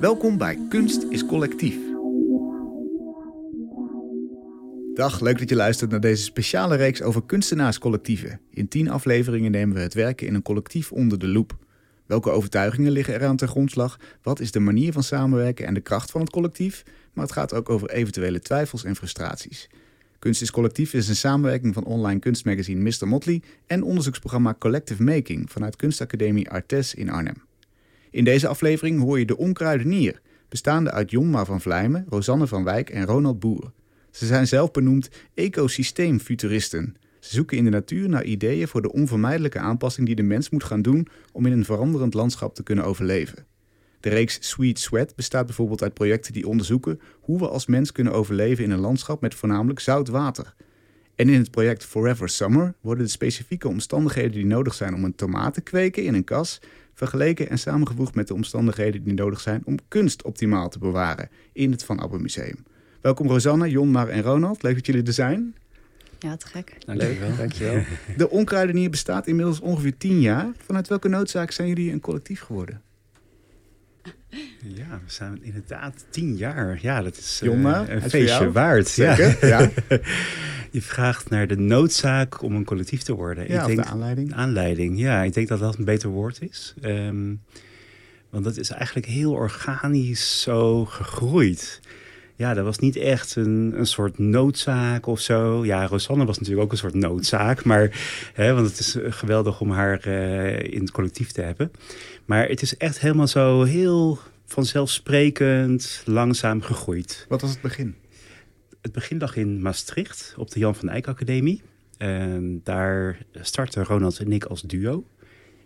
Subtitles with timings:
[0.00, 1.76] Welkom bij Kunst is Collectief.
[4.94, 8.40] Dag, leuk dat je luistert naar deze speciale reeks over kunstenaarscollectieven.
[8.50, 11.56] In tien afleveringen nemen we het werken in een collectief onder de loep.
[12.06, 13.98] Welke overtuigingen liggen eraan ten grondslag?
[14.22, 16.82] Wat is de manier van samenwerken en de kracht van het collectief?
[17.12, 19.68] Maar het gaat ook over eventuele twijfels en frustraties.
[20.18, 23.08] Kunst is Collectief is een samenwerking van online kunstmagazine Mr.
[23.08, 27.48] Motley en onderzoeksprogramma Collective Making vanuit Kunstacademie Artes in Arnhem.
[28.10, 32.90] In deze aflevering hoor je de onkruidenier, bestaande uit Jonma van Vlijmen, Rosanne van Wijk
[32.90, 33.72] en Ronald Boer.
[34.10, 36.96] Ze zijn zelf benoemd ecosysteemfuturisten.
[37.20, 40.64] Ze zoeken in de natuur naar ideeën voor de onvermijdelijke aanpassing die de mens moet
[40.64, 43.46] gaan doen om in een veranderend landschap te kunnen overleven.
[44.00, 48.12] De reeks Sweet Sweat bestaat bijvoorbeeld uit projecten die onderzoeken hoe we als mens kunnen
[48.12, 50.54] overleven in een landschap met voornamelijk zout water.
[51.14, 55.14] En in het project Forever Summer worden de specifieke omstandigheden die nodig zijn om een
[55.14, 56.60] tomaat te kweken in een kas
[57.00, 61.70] vergeleken en samengevoegd met de omstandigheden die nodig zijn om kunst optimaal te bewaren in
[61.70, 62.64] het Van Abbe Museum.
[63.00, 64.62] Welkom Rosanne, Jon, Mar en Ronald.
[64.62, 65.54] Leuk dat jullie er zijn.
[66.18, 66.76] Ja, te gek.
[66.86, 67.36] Dankjewel.
[67.36, 67.82] Dankjewel.
[68.16, 70.52] De Onkruidenier bestaat inmiddels ongeveer tien jaar.
[70.64, 72.82] Vanuit welke noodzaak zijn jullie een collectief geworden?
[74.62, 76.78] Ja, we zijn inderdaad tien jaar.
[76.82, 78.88] Ja, dat is uh, een feestje waard.
[78.88, 79.58] Zeker, ja.
[79.58, 79.70] ja.
[80.70, 83.48] Je vraagt naar de noodzaak om een collectief te worden.
[83.48, 84.34] Ja, ik denk, de aanleiding.
[84.34, 85.22] Aanleiding, ja.
[85.22, 86.74] Ik denk dat dat een beter woord is.
[86.82, 87.42] Um,
[88.30, 91.80] want dat is eigenlijk heel organisch zo gegroeid.
[92.40, 95.64] Ja, dat was niet echt een, een soort noodzaak of zo.
[95.64, 97.64] Ja, Rosanne was natuurlijk ook een soort noodzaak.
[97.64, 98.00] Maar,
[98.34, 101.70] hè, want het is geweldig om haar uh, in het collectief te hebben.
[102.24, 107.26] Maar het is echt helemaal zo heel vanzelfsprekend, langzaam gegroeid.
[107.28, 107.94] Wat was het begin?
[108.80, 111.62] Het begin lag in Maastricht op de Jan van Eyck Academie.
[112.62, 115.06] Daar startten Ronald en ik als duo.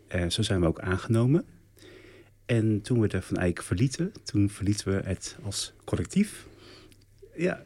[0.08, 1.44] En zo zijn we ook aangenomen.
[2.46, 6.46] En toen we de Van Eyck verlieten, toen verlieten we het als collectief.
[7.36, 7.62] Ja.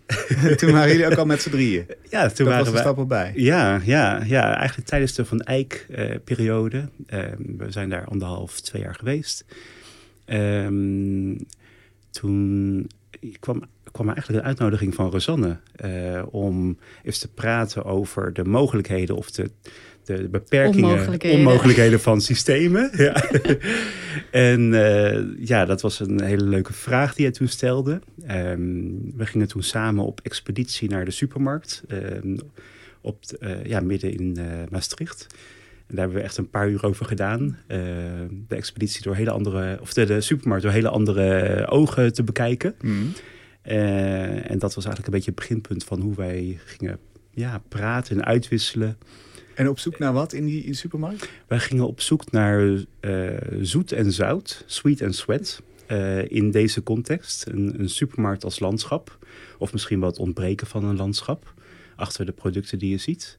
[0.57, 1.87] toen waren jullie ook al met z'n drieën?
[2.11, 2.79] Ja, toen dat waren was we...
[2.79, 3.33] stap erbij.
[3.35, 6.89] Ja, ja, ja, eigenlijk tijdens de Van Eyck-periode.
[7.07, 7.21] Uh,
[7.57, 9.45] we zijn daar anderhalf, twee jaar geweest.
[10.27, 11.37] Um,
[12.11, 12.91] toen
[13.41, 13.63] kwam,
[13.93, 15.57] kwam eigenlijk een uitnodiging van Rosanne...
[15.85, 19.51] Uh, om eens te praten over de mogelijkheden of de,
[20.17, 22.91] de beperkingen, onmogelijkheden, onmogelijkheden van systemen.
[23.07, 23.31] ja.
[24.31, 28.01] en uh, ja, dat was een hele leuke vraag die hij toen stelde.
[28.31, 32.39] Um, we gingen toen samen op expeditie naar de supermarkt, um,
[33.01, 35.27] op de, uh, ja, midden in uh, Maastricht.
[35.87, 37.59] En daar hebben we echt een paar uur over gedaan.
[38.49, 42.75] de expeditie door hele andere, of de, de, supermarkt door hele andere ogen te bekijken.
[42.81, 43.13] Mm.
[43.63, 46.99] en dat was eigenlijk een beetje het beginpunt van hoe wij gingen
[47.31, 48.99] ja, praten en uitwisselen.
[49.59, 51.29] En op zoek naar wat in die supermarkt?
[51.47, 55.63] Wij gingen op zoek naar uh, zoet en zout, sweet and sweat.
[55.91, 57.47] Uh, in deze context.
[57.47, 59.19] Een, een, supermarkt als landschap.
[59.59, 61.55] Of misschien wat ontbreken van een landschap.
[61.97, 63.39] Achter de producten die je ziet.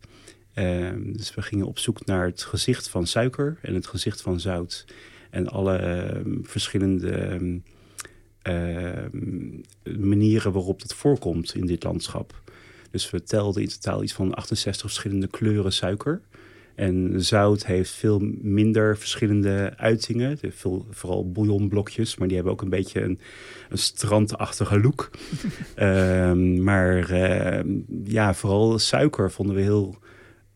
[0.55, 4.39] Uh, dus we gingen op zoek naar het gezicht van suiker en het gezicht van
[4.39, 4.85] zout.
[5.29, 7.39] En alle verschillende
[9.99, 12.41] manieren waarop dat voorkomt in dit landschap.
[12.91, 16.21] Dus we telden in totaal iets van 68 verschillende kleuren suiker.
[16.75, 20.37] En zout heeft veel minder verschillende uitingen.
[20.49, 23.19] Veel, vooral bouillonblokjes, maar die hebben ook een beetje een,
[23.69, 25.09] een strandachtige look.
[25.79, 27.59] um, maar uh,
[28.03, 29.97] ja, vooral suiker vonden we heel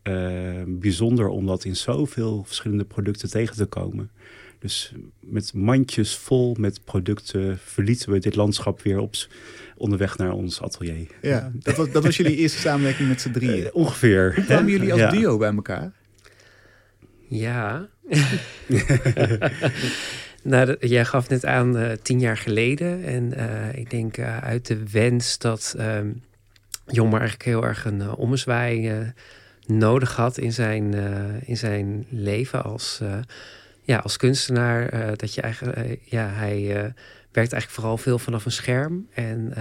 [0.03, 4.11] uh, bijzonder om dat in zoveel verschillende producten tegen te komen.
[4.59, 9.15] Dus met mandjes vol met producten verlieten we dit landschap weer op
[9.77, 11.07] onderweg naar ons atelier.
[11.21, 13.63] Ja, dat was, dat was jullie eerste samenwerking met z'n drieën?
[13.63, 14.33] Uh, ongeveer.
[14.35, 15.09] Hoe kwamen jullie als ja.
[15.09, 15.91] duo bij elkaar?
[17.27, 17.87] Ja.
[20.43, 23.03] nou, jij gaf net aan uh, tien jaar geleden.
[23.03, 26.21] En uh, ik denk uh, uit de wens dat um,
[26.85, 29.11] Jon eigenlijk heel erg een ommezwaai
[29.65, 30.93] nodig had in zijn,
[31.45, 33.01] in zijn leven als,
[33.83, 35.17] ja, als kunstenaar.
[35.17, 36.93] dat je eigenlijk, ja, hij
[37.33, 39.07] werkt eigenlijk vooral veel vanaf een scherm.
[39.13, 39.53] En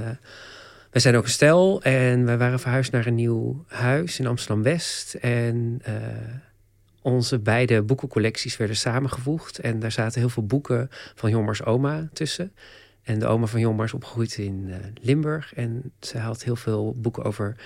[0.91, 5.15] wij zijn ook een stel en wij waren verhuisd naar een nieuw huis in Amsterdam-West.
[5.15, 5.83] En
[7.03, 9.59] onze beide boekencollecties werden samengevoegd.
[9.59, 12.53] En daar zaten heel veel boeken van Jommers oma tussen.
[13.03, 15.55] En de oma van Jommer is opgegroeid in uh, Limburg.
[15.55, 17.57] En ze had heel veel boeken over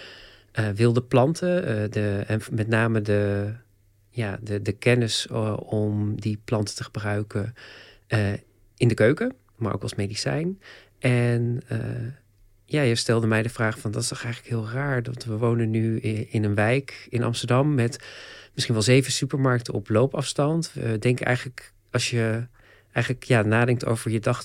[0.74, 1.90] wilde planten.
[1.90, 3.52] De, en met name de,
[4.10, 5.26] ja, de, de kennis
[5.56, 7.54] om die planten te gebruiken
[8.76, 9.34] in de keuken.
[9.56, 10.60] Maar ook als medicijn.
[10.98, 11.62] En
[12.64, 13.90] ja, je stelde mij de vraag van...
[13.90, 15.02] dat is toch eigenlijk heel raar...
[15.02, 17.74] dat we wonen nu in, een wijk in Amsterdam...
[17.74, 18.04] met
[18.54, 20.72] misschien wel zeven supermarkten op loopafstand.
[20.98, 22.46] Denk eigenlijk, als je
[22.92, 24.44] eigenlijk ja, nadenkt over je dag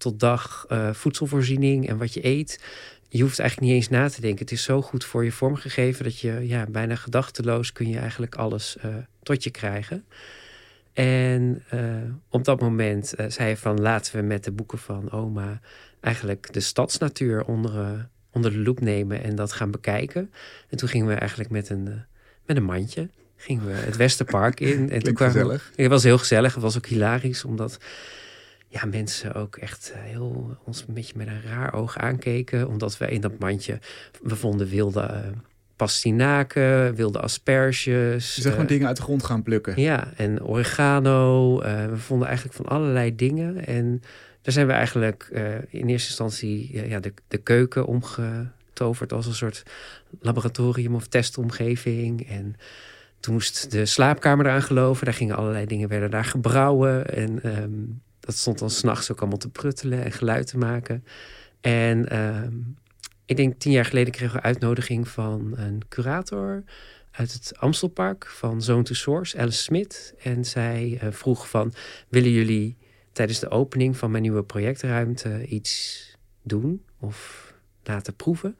[0.00, 2.60] tot dag uh, voedselvoorziening en wat je eet.
[3.08, 4.40] Je hoeft eigenlijk niet eens na te denken.
[4.40, 8.34] Het is zo goed voor je vormgegeven dat je ja, bijna gedachteloos kun je eigenlijk
[8.34, 10.04] alles uh, tot je krijgen.
[10.92, 11.80] En uh,
[12.28, 15.60] op dat moment zei hij van laten we met de boeken van oma
[16.00, 20.32] eigenlijk de stadsnatuur onder, onder de loep nemen en dat gaan bekijken.
[20.68, 22.04] En toen gingen we eigenlijk met een,
[22.46, 23.08] met een mandje
[23.40, 24.90] gingen we het Westerpark in.
[24.90, 25.72] En toen kwamen gezellig.
[25.76, 26.54] Het was heel gezellig.
[26.54, 27.78] Het was ook hilarisch, omdat
[28.68, 32.68] ja, mensen ook echt eh, heel ons een beetje met een raar oog aankeken.
[32.68, 33.78] Omdat we in dat mandje,
[34.22, 35.38] we vonden wilde uh,
[35.80, 38.34] pastinaken, wilde asperges.
[38.34, 39.80] Je zag gewoon dingen uit de grond gaan plukken.
[39.80, 41.58] Ja, en oregano.
[41.90, 43.66] we vonden eigenlijk van allerlei dingen.
[43.66, 44.02] En
[44.42, 45.28] daar zijn we eigenlijk
[45.68, 49.62] in eerste instantie ja, de, de keuken omgetoverd als een soort
[50.20, 52.28] laboratorium of testomgeving.
[52.28, 52.56] En
[53.20, 55.04] toen moest de slaapkamer eraan geloven.
[55.04, 57.14] Daar gingen allerlei dingen, werden daar gebrouwen.
[57.14, 57.70] En ehm,
[58.20, 61.04] dat stond dan s'nachts ook allemaal te pruttelen en geluid te maken.
[61.60, 62.52] En ehm,
[63.30, 66.64] ik denk tien jaar geleden kregen we uitnodiging van een curator
[67.10, 70.14] uit het Amstelpark van Zone to Source, Alice Smit.
[70.22, 71.72] En zij uh, vroeg van,
[72.08, 72.76] willen jullie
[73.12, 76.04] tijdens de opening van mijn nieuwe projectruimte iets
[76.42, 77.46] doen of
[77.82, 78.56] laten proeven?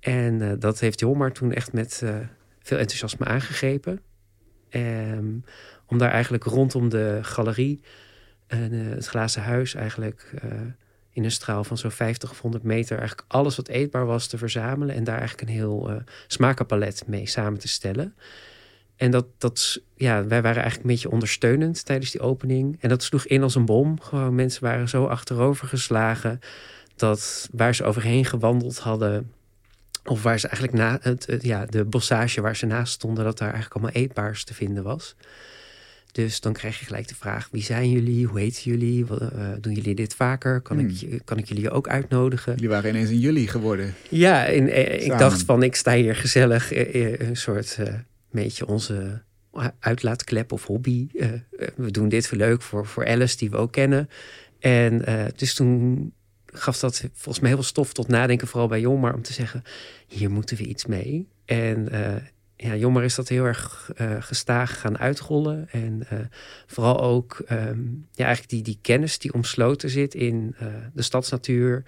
[0.00, 2.16] En uh, dat heeft Jomar toen echt met uh,
[2.62, 4.00] veel enthousiasme aangegrepen.
[4.70, 5.44] Um,
[5.86, 7.80] om daar eigenlijk rondom de galerie
[8.46, 10.34] en het glazen huis eigenlijk
[11.16, 14.38] in een straal van zo'n 50 of 100 meter eigenlijk alles wat eetbaar was te
[14.38, 15.96] verzamelen en daar eigenlijk een heel uh,
[16.26, 18.14] smakenpalet mee samen te stellen.
[18.96, 22.76] En dat, dat, ja, wij waren eigenlijk een beetje ondersteunend tijdens die opening.
[22.80, 24.00] En dat sloeg in als een bom.
[24.00, 26.40] Gewoon mensen waren zo achterover geslagen
[26.96, 29.32] dat waar ze overheen gewandeld hadden,
[30.04, 33.52] of waar ze eigenlijk na het, ja, de bossage waar ze naast stonden, dat daar
[33.52, 35.14] eigenlijk allemaal eetbaars te vinden was.
[36.16, 38.26] Dus dan krijg je gelijk de vraag: wie zijn jullie?
[38.26, 39.04] Hoe heten jullie?
[39.10, 40.60] Uh, doen jullie dit vaker?
[40.60, 41.24] Kan, ik, hmm.
[41.24, 42.52] kan ik jullie ook uitnodigen?
[42.54, 43.94] Jullie waren ineens een jullie geworden.
[44.08, 47.94] Ja, en, eh, ik dacht van: ik sta hier gezellig, eh, een soort uh,
[48.30, 49.22] beetje onze
[49.78, 51.08] uitlaatklep of hobby.
[51.76, 54.08] we doen dit voor leuk voor, voor Alice, die we ook kennen.
[54.58, 55.04] En
[55.36, 56.12] dus toen
[56.46, 59.62] gaf dat volgens mij heel veel stof tot nadenken, vooral bij Jomar, om te zeggen:
[60.06, 61.28] hier moeten we iets mee.
[61.44, 61.88] En
[62.56, 65.68] ja, Jommer is dat heel erg uh, gestaag gaan uitrollen.
[65.70, 66.18] En uh,
[66.66, 71.82] vooral ook um, ja, eigenlijk die, die kennis die omsloten zit in uh, de stadsnatuur,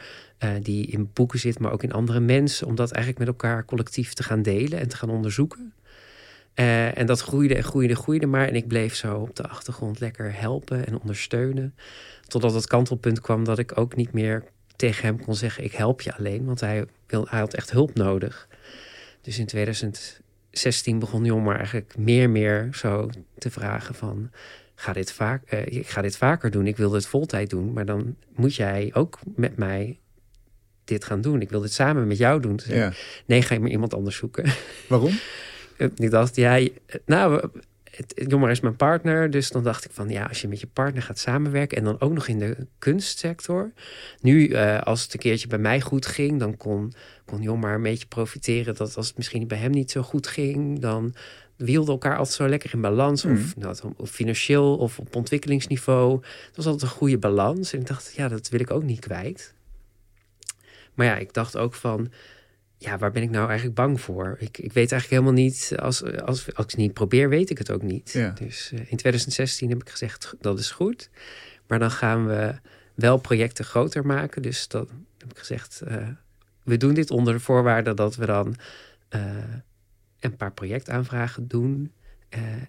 [0.63, 4.13] die in boeken zit, maar ook in andere mensen, om dat eigenlijk met elkaar collectief
[4.13, 5.73] te gaan delen en te gaan onderzoeken.
[6.55, 8.49] en dat groeide en groeide en groeide maar.
[8.49, 11.75] En ik bleef zo op de achtergrond lekker helpen en ondersteunen.
[12.27, 14.45] Totdat het kantelpunt kwam dat ik ook niet meer
[14.77, 16.45] tegen hem kon zeggen: Ik help je alleen.
[16.45, 18.49] Want hij, wil, hij had echt hulp nodig.
[19.21, 20.21] Dus in 2000.
[20.51, 24.31] 16 begon Jon eigenlijk meer meer zo te vragen van...
[24.81, 27.73] Ga dit vaak, uh, ik ga dit vaker doen, ik wil dit voltijd doen...
[27.73, 29.99] maar dan moet jij ook met mij
[30.89, 31.41] dit gaan doen.
[31.41, 32.61] Ik wil dit samen met jou doen.
[32.65, 32.93] ja.
[33.27, 34.53] Nee, ga je maar iemand anders zoeken.
[34.89, 35.19] Waarom?
[35.97, 36.69] ik dacht, ja,
[37.07, 37.51] nou,
[38.07, 39.31] Jomar is mijn partner.
[39.31, 42.01] Dus dan dacht ik van ja, als je met je partner gaat samenwerken en dan
[42.01, 43.73] ook nog in de kunstsector.
[44.21, 46.93] Nu, uh, als het een keertje bij mij goed ging, dan kon,
[47.25, 50.79] kon Jomar een beetje profiteren dat als het misschien bij hem niet zo goed ging,
[50.79, 51.15] dan
[51.57, 53.25] wielden elkaar altijd zo lekker in balans.
[53.25, 53.63] Of, mm.
[53.63, 56.21] nou, of financieel of op ontwikkelingsniveau.
[56.47, 57.73] Het was altijd een goede balans.
[57.73, 59.55] En ik dacht, ja, dat wil ik ook niet kwijt.
[60.95, 62.11] Maar ja, ik dacht ook van
[62.79, 64.37] ja, waar ben ik nou eigenlijk bang voor?
[64.39, 67.59] Ik, ik weet eigenlijk helemaal niet, als, als, als ik het niet probeer, weet ik
[67.59, 68.13] het ook niet.
[68.35, 71.11] Dus uh, in 2016 heb ik gezegd, dat is goed.
[71.67, 72.55] Maar dan gaan we
[72.95, 74.43] wel projecten groter maken.
[74.43, 76.09] Dus dan heb ik gezegd, uh,
[76.63, 78.57] we doen dit onder de voorwaarde dat we dan
[79.11, 79.23] uh,
[80.21, 81.93] een paar projectaanvragen doen.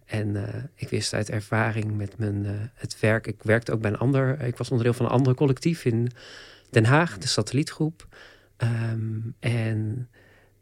[0.05, 0.37] en
[0.75, 4.57] ik wist uit ervaring met mijn, het werk, ik werkte ook bij een ander, ik
[4.57, 6.11] was onderdeel van een ander collectief in
[6.69, 8.07] Den Haag, de satellietgroep.
[8.63, 10.09] Um, en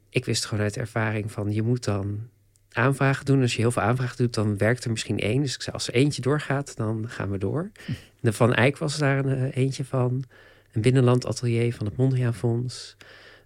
[0.09, 2.29] ik wist gewoon uit ervaring van je moet dan
[2.71, 3.41] aanvragen doen.
[3.41, 5.41] Als je heel veel aanvragen doet, dan werkt er misschien één.
[5.41, 7.71] Dus ik zei, als er eentje doorgaat, dan gaan we door.
[8.19, 10.23] De Van Eyck was daar een, eh, eentje van.
[10.71, 12.97] Een binnenland atelier van het Mondriaan Fonds.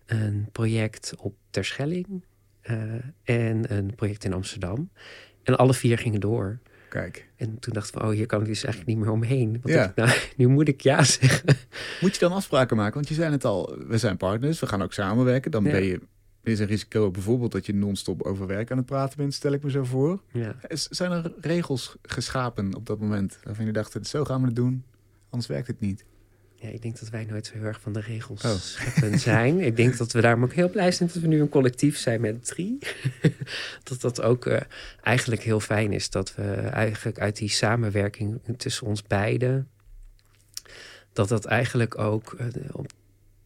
[0.06, 2.24] Een project op Terschelling.
[2.64, 2.94] Uh,
[3.24, 4.90] en een project in Amsterdam.
[5.44, 6.60] En alle vier gingen door.
[6.92, 7.30] Kijk.
[7.36, 9.62] En toen dacht ik van, oh, hier kan ik dus eigenlijk niet meer omheen.
[9.64, 9.92] Ja.
[9.96, 11.58] nou, nu moet ik ja zeggen.
[12.02, 12.94] Moet je dan afspraken maken?
[12.94, 15.52] Want je zei het al, we zijn partners, we gaan ook samenwerken.
[15.52, 16.02] Dan ben je,
[16.44, 19.64] is een risico bijvoorbeeld dat je non-stop over werk aan het praten bent, stel ik
[19.64, 20.22] me zo voor.
[20.32, 20.56] Ja.
[20.70, 24.84] Zijn er regels geschapen op dat moment waarvan je dacht, zo gaan we het doen,
[25.30, 26.06] anders werkt het niet?
[26.62, 29.16] Ja, ik denk dat wij nooit zo heel erg van de regels oh.
[29.16, 29.60] zijn.
[29.60, 32.22] ik denk dat we daarom ook heel blij zijn dat we nu een collectief zijn
[32.22, 32.78] met drie.
[33.90, 34.60] dat dat ook uh,
[35.02, 36.10] eigenlijk heel fijn is.
[36.10, 39.70] Dat we eigenlijk uit die samenwerking tussen ons beiden...
[41.14, 42.38] dat dat eigenlijk ook.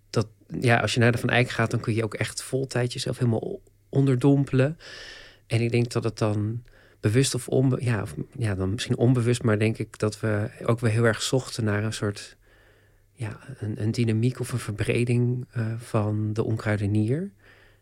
[0.09, 0.27] dat,
[0.59, 2.93] ja, als je naar de Van Eyck gaat, dan kun je ook echt vol tijd
[2.93, 4.77] jezelf helemaal onderdompelen.
[5.47, 6.63] En ik denk dat het dan
[6.99, 10.79] bewust of onbe ja, of, ja, dan misschien onbewust, maar denk ik dat we ook
[10.79, 12.37] wel heel erg zochten naar een soort
[13.15, 17.31] ja, een, een dynamiek of een verbreding uh, van de onkruidenier.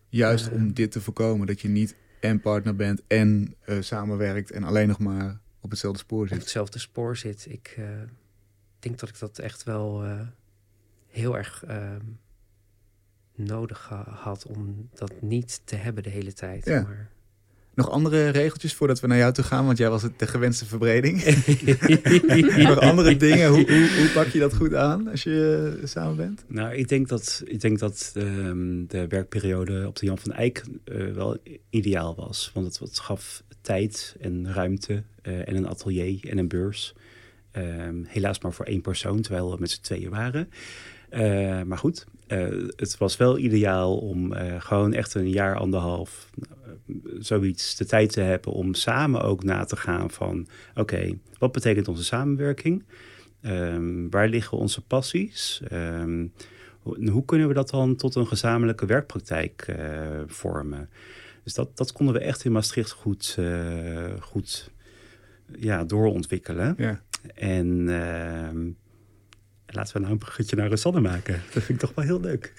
[0.09, 4.51] Juist uh, om dit te voorkomen, dat je niet en partner bent en uh, samenwerkt
[4.51, 6.37] en alleen nog maar op hetzelfde spoor zit.
[6.37, 7.45] Op hetzelfde spoor zit.
[7.49, 7.79] Ik
[8.79, 10.03] denk dat ik dat echt wel
[11.07, 12.05] heel erg ehm,
[13.35, 16.65] nodig had om dat niet te hebben de hele tijd.
[16.65, 16.81] Ja.
[16.81, 17.09] Maar...
[17.75, 19.65] Nog andere regeltjes voordat we naar jou toe gaan?
[19.65, 21.23] Want jij was het de gewenste verbreding.
[22.67, 23.49] Nog andere dingen?
[23.49, 26.43] Hoe, hoe, hoe, pak je dat goed aan als je uh, samen bent?
[26.47, 30.63] Nou, ik denk dat, ik denk dat um, de werkperiode op de Jan van Eyck
[30.85, 31.37] uh, wel
[31.69, 32.51] ideaal was.
[32.53, 36.93] Want het, het gaf tijd en ruimte uh, en een atelier en een beurs.
[37.57, 40.49] Um, helaas maar voor één persoon, terwijl we met z'n tweeën waren.
[41.67, 42.05] maar goed,
[42.75, 46.29] het was wel ideaal om gewoon echt een jaar, anderhalf
[47.19, 51.87] zoiets de tijd te hebben om samen ook na te gaan van oké, wat betekent
[51.87, 52.83] onze samenwerking?
[53.45, 55.61] Um, waar liggen onze passies?
[55.71, 56.33] Um,
[56.79, 60.89] hoe, hoe, kunnen we dat dan tot een gezamenlijke werkpraktijk uh, vormen?
[61.43, 64.71] Dus dat, dat konden we echt in Maastricht goed, uh, goed
[65.57, 66.75] ja, doorontwikkelen.
[66.77, 67.01] Ja.
[67.35, 68.73] En uh,
[69.73, 71.41] laten we nou een bruggetje naar Rosanne maken.
[71.53, 72.53] Dat vind ik toch wel heel leuk.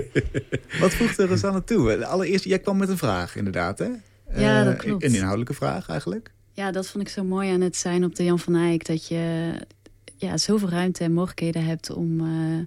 [0.80, 2.06] Wat voegde Rosanne toe?
[2.06, 3.88] Allereerst, jij kwam met een vraag inderdaad, hè?
[4.34, 5.04] Ja, dat klopt.
[5.04, 6.32] Een inhoudelijke vraag eigenlijk.
[6.52, 8.86] Ja, dat vond ik zo mooi aan het zijn op de Jan van Eyck.
[8.86, 9.52] Dat je
[10.16, 12.58] ja, zoveel ruimte en mogelijkheden hebt om uh,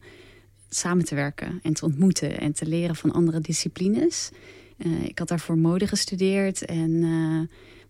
[0.69, 4.29] samen te werken en te ontmoeten en te leren van andere disciplines.
[4.77, 7.41] Uh, ik had daarvoor mode gestudeerd en uh,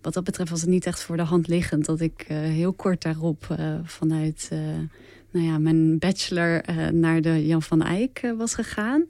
[0.01, 3.01] wat dat betreft was het niet echt voor de hand liggend dat ik heel kort
[3.01, 4.49] daarop vanuit
[5.33, 6.61] nou ja, mijn bachelor
[6.91, 9.07] naar de Jan van Eyck was gegaan.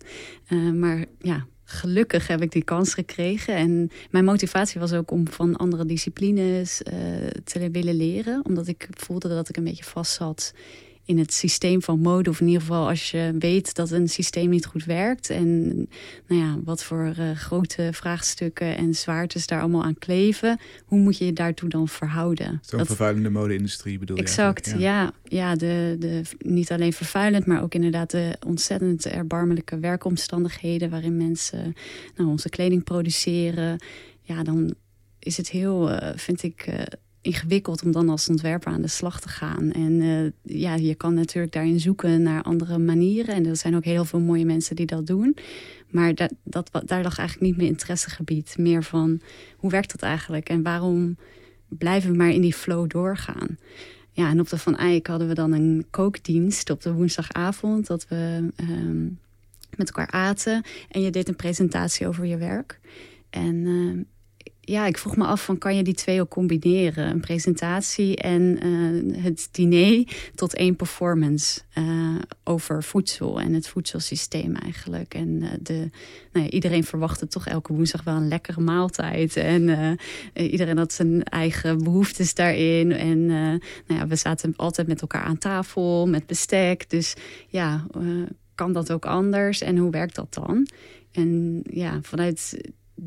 [0.74, 3.56] maar ja, gelukkig heb ik die kans gekregen.
[3.56, 6.94] En mijn motivatie was ook om van andere disciplines uh,
[7.44, 8.46] te willen leren.
[8.46, 10.54] Omdat ik voelde dat ik een beetje vast zat
[11.06, 12.30] in het systeem van mode.
[12.30, 15.30] Of in ieder geval als je weet dat een systeem niet goed werkt.
[15.30, 15.68] En
[16.28, 20.60] nou ja, wat voor uh, grote vraagstukken en zwaartes daar allemaal aan kleven.
[20.86, 22.60] Hoe moet je je daartoe dan verhouden?
[22.62, 22.88] Zo'n dat...
[22.88, 24.78] vervuilende mode-industrie bedoel je Exact, ja.
[24.78, 25.12] ja.
[25.24, 30.90] Ja, de, de, niet alleen vervuilend, maar ook inderdaad de ontzettend erbarmelijke werkomstandigheden.
[30.90, 31.74] Waarin mensen
[32.16, 33.80] nou, onze kleding produceren.
[34.22, 34.74] Ja, dan
[35.20, 36.68] is het heel, uh, vind ik...
[36.70, 36.76] Uh,
[37.24, 39.72] ingewikkeld om dan als ontwerper aan de slag te gaan.
[39.72, 43.36] En uh, ja, je kan natuurlijk daarin zoeken naar andere manieren.
[43.36, 45.36] En er zijn ook heel veel mooie mensen die dat doen.
[45.90, 48.56] Maar dat, dat, daar lag eigenlijk niet meer interessegebied.
[48.58, 49.22] Meer van,
[49.58, 50.50] hoe werkt dat eigenlijk?
[50.50, 51.18] En waarom
[51.68, 53.58] blijven we maar in die flow doorgaan?
[54.12, 57.88] Ja, en op de Van Eyck hadden we dan een kookdienst op de woensdagavond.
[57.88, 59.20] Dat we um,
[59.78, 60.64] met elkaar aten.
[60.90, 62.80] En je deed een presentatie over je werk.
[63.30, 64.04] En uh,
[64.66, 67.10] ja, ik vroeg me af van kan je die twee ook combineren?
[67.10, 74.56] Een presentatie en uh, het diner tot één performance uh, over voedsel en het voedselsysteem
[74.56, 75.14] eigenlijk.
[75.14, 75.90] En uh, de,
[76.32, 79.36] nou ja, iedereen verwachtte toch elke woensdag wel een lekkere maaltijd.
[79.36, 79.98] En
[80.34, 82.92] iedereen had zijn eigen behoeftes daarin.
[82.92, 86.90] En nou ja, we zaten altijd met elkaar aan tafel, met bestek.
[86.90, 87.14] Dus
[87.48, 87.86] ja,
[88.56, 89.62] kan dat ook anders?
[89.62, 90.68] En hoe werkt dat dan?
[91.12, 92.58] En ja, vanuit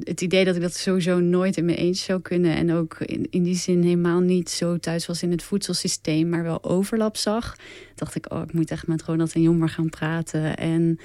[0.02, 2.56] het idee dat ik dat sowieso nooit in mijn eentje zou kunnen.
[2.56, 6.42] En ook in, in die zin helemaal niet zo thuis was in het voedselsysteem, maar
[6.42, 7.56] wel overlap zag.
[7.94, 10.56] Dacht ik, oh, ik moet echt met Ronald en Jommer gaan praten.
[10.56, 10.98] En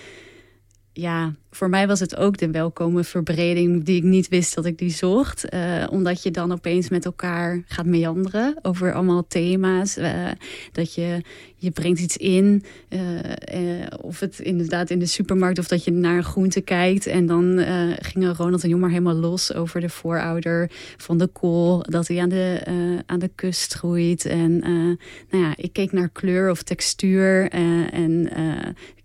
[0.94, 4.78] ja, voor mij was het ook de welkome verbreding die ik niet wist dat ik
[4.78, 5.54] die zocht.
[5.54, 9.98] Uh, omdat je dan opeens met elkaar gaat meanderen over allemaal thema's.
[9.98, 10.28] Uh,
[10.72, 11.22] dat je,
[11.56, 12.64] je brengt iets in.
[12.90, 13.00] Uh,
[14.02, 17.08] of het inderdaad in de supermarkt of dat je naar een groente kijkt.
[17.08, 17.60] En dan
[18.00, 21.84] gingen Ronald en Jong maar helemaal los over de voorouder van de kool.
[21.90, 22.62] Dat hij aan de,
[23.06, 24.26] aan de kust groeit.
[24.26, 24.58] En
[25.30, 27.50] nou ja, ik keek naar kleur of textuur.
[27.50, 28.30] en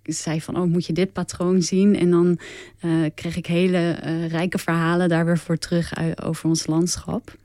[0.07, 1.97] zei van, oh, moet je dit patroon zien?
[1.97, 2.39] En dan
[2.85, 7.37] uh, kreeg ik hele uh, rijke verhalen daar weer voor terug over ons landschap.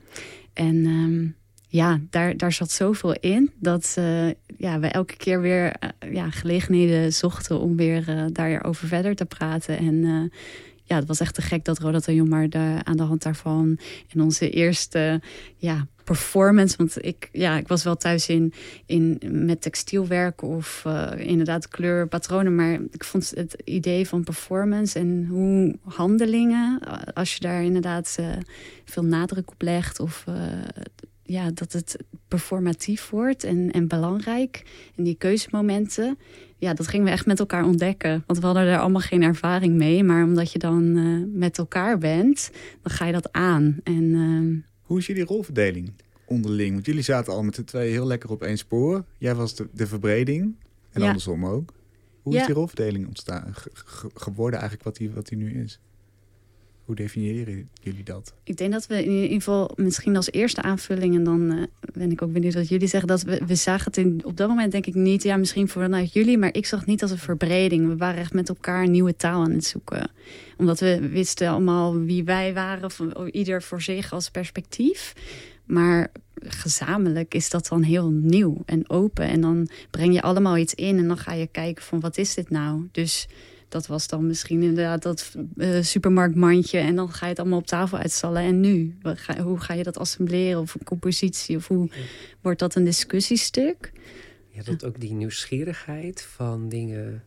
[0.54, 1.36] En um,
[1.68, 5.74] ja, daar, daar zat zoveel in dat uh, ja, we elke keer weer
[6.12, 9.78] ja, gelegenheden zochten om weer daarover verder te praten.
[9.78, 10.32] En
[10.92, 13.78] ja, het was echt te gek dat Rodat en Jong de, aan de hand daarvan
[14.08, 15.22] in onze eerste
[15.58, 16.78] ja, performance.
[16.78, 18.54] Want ik, ja, ik was wel thuis in,
[18.86, 22.56] in met textielwerk of uh, inderdaad kleurpatronen.
[22.56, 26.80] Maar ik vond het idee van performance en hoe handelingen,
[27.14, 28.28] als je daar inderdaad uh,
[28.86, 30.26] veel nadruk op legt of
[31.24, 34.64] ja, dat het performatief wordt en, en belangrijk.
[34.96, 36.18] En die keuzemomenten,
[36.62, 38.24] ja, dat gingen we echt met elkaar ontdekken.
[38.26, 40.04] Want we hadden er allemaal geen ervaring mee.
[40.04, 42.52] Maar omdat je dan uh, met elkaar bent,
[42.82, 43.78] dan ga je dat aan.
[43.84, 45.92] En, uh, Hoe is jullie rolverdeling
[46.26, 46.74] onderling?
[46.74, 49.06] Want jullie zaten al met de twee heel lekker op één spoor.
[49.18, 50.56] Jij was de, de verbreding
[50.92, 51.08] en ja.
[51.08, 51.74] andersom ook.
[52.22, 52.40] Hoe ja.
[52.40, 53.54] is die rolverdeling ontstaan,
[54.14, 55.80] geworden eigenlijk wat die, wat die nu is?
[56.86, 58.34] Hoe definiëren jullie dat?
[58.44, 61.16] Ik denk dat we in ieder geval misschien als eerste aanvulling...
[61.16, 63.10] en dan uh, ben ik ook benieuwd wat jullie zeggen...
[63.10, 65.24] dat we, we zagen het in, op dat moment denk ik niet...
[65.24, 67.88] ja, misschien vanuit jullie, maar ik zag het niet als een verbreding.
[67.88, 70.12] We waren echt met elkaar nieuwe taal aan het zoeken.
[70.58, 72.92] Omdat we wisten allemaal wie wij waren...
[72.92, 75.14] Van, ieder voor zich als perspectief.
[75.66, 76.12] Maar
[76.44, 79.28] gezamenlijk is dat dan heel nieuw en open.
[79.28, 82.34] En dan breng je allemaal iets in en dan ga je kijken van wat is
[82.34, 82.88] dit nou?
[82.92, 83.28] Dus
[83.72, 86.78] dat was dan misschien inderdaad dat uh, supermarktmandje.
[86.78, 88.42] En dan ga je het allemaal op tafel uitstallen.
[88.42, 88.98] En nu?
[89.04, 90.60] Ga, hoe ga je dat assembleren?
[90.60, 91.58] Of een compositie?
[91.58, 91.90] Of hoe
[92.42, 93.92] wordt dat een discussiestuk?
[94.50, 97.24] Ja, dat ook die nieuwsgierigheid van dingen,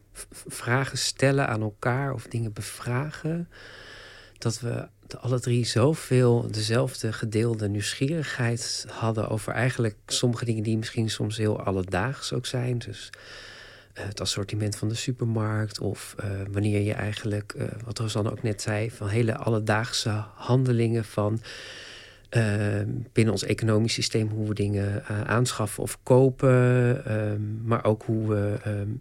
[0.47, 3.49] vragen stellen aan elkaar of dingen bevragen.
[4.39, 4.89] Dat we
[5.21, 11.61] alle drie zoveel dezelfde gedeelde nieuwsgierigheid hadden over eigenlijk sommige dingen die misschien soms heel
[11.61, 12.79] alledaags ook zijn.
[12.79, 13.11] Dus
[13.95, 18.63] het assortiment van de supermarkt of uh, wanneer je eigenlijk, uh, wat Rosanne ook net
[18.63, 21.41] zei, van hele alledaagse handelingen van
[23.13, 27.03] binnen ons economisch systeem, hoe we dingen aanschaffen of kopen,
[27.65, 28.59] maar ook hoe we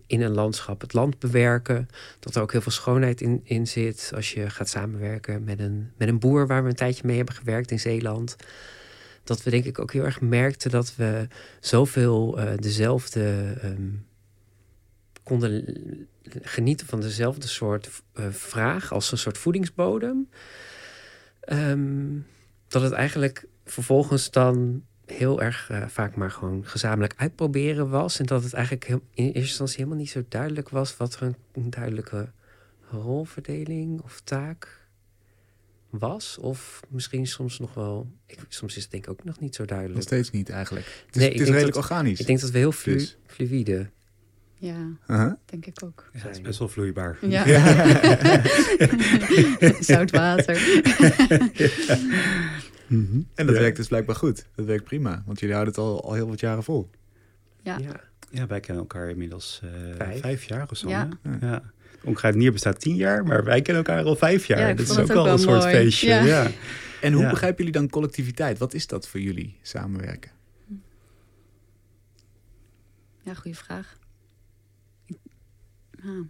[0.08, 1.90] in een landschap het land bewerken.
[2.20, 5.92] Dat er ook heel veel schoonheid in, in zit als je gaat samenwerken met een,
[5.98, 8.36] met een boer waar we een tijdje mee hebben gewerkt in Zeeland
[9.24, 11.28] dat we denk ik ook heel erg merkten dat we
[11.60, 13.54] zoveel dezelfde
[15.24, 16.08] konden
[16.42, 17.90] genieten van dezelfde soort
[18.20, 20.30] uh, vraag als een soort voedingsbodem.
[21.52, 22.26] Um,
[22.68, 28.20] dat het eigenlijk vervolgens dan heel erg uh, vaak maar gewoon gezamenlijk uitproberen was.
[28.20, 31.22] En dat het eigenlijk heel, in eerste instantie helemaal niet zo duidelijk was wat er
[31.22, 32.32] een, een duidelijke
[32.92, 34.88] rolverdeling of taak
[35.90, 36.38] was.
[36.38, 38.12] Of misschien soms nog wel.
[38.26, 39.98] Ik, soms is het denk ik ook nog niet zo duidelijk.
[39.98, 40.86] Nog steeds niet eigenlijk.
[41.06, 42.20] Het is, nee, het is redelijk dat, organisch.
[42.20, 43.18] Ik denk dat we heel flu, dus.
[43.26, 43.90] fluïde
[44.64, 45.34] ja, uh -huh.
[45.46, 46.10] denk ik ook.
[46.14, 47.18] Ja, het is best wel vloeibaar.
[47.22, 47.46] Ja.
[49.80, 50.56] Zout water.
[52.88, 53.28] mm -hmm.
[53.36, 53.62] En dat ja.
[53.62, 54.46] werkt dus blijkbaar goed.
[54.56, 56.90] Dat werkt prima, want jullie houden het al, al heel wat jaren vol.
[57.62, 57.78] Ja.
[57.78, 58.02] ja.
[58.30, 60.22] Ja, wij kennen elkaar inmiddels uh, vijf.
[60.22, 60.44] vijf.
[60.44, 60.90] jaar of zo.
[60.90, 61.08] Ja.
[61.42, 61.64] ja.
[62.04, 64.60] Onkruid bestaat tien jaar, maar wij kennen elkaar al vijf jaar.
[64.60, 65.74] Ja, dat is ook, ook wel een soort mooi.
[65.74, 66.08] feestje.
[66.08, 66.24] Ja.
[66.24, 66.52] Ja.
[67.02, 68.58] En hoe begrijpen jullie dan collectiviteit?
[68.58, 70.32] Wat is dat voor jullie, samenwerken?
[73.22, 74.02] Ja, goede vraag.
[76.06, 76.26] Ah.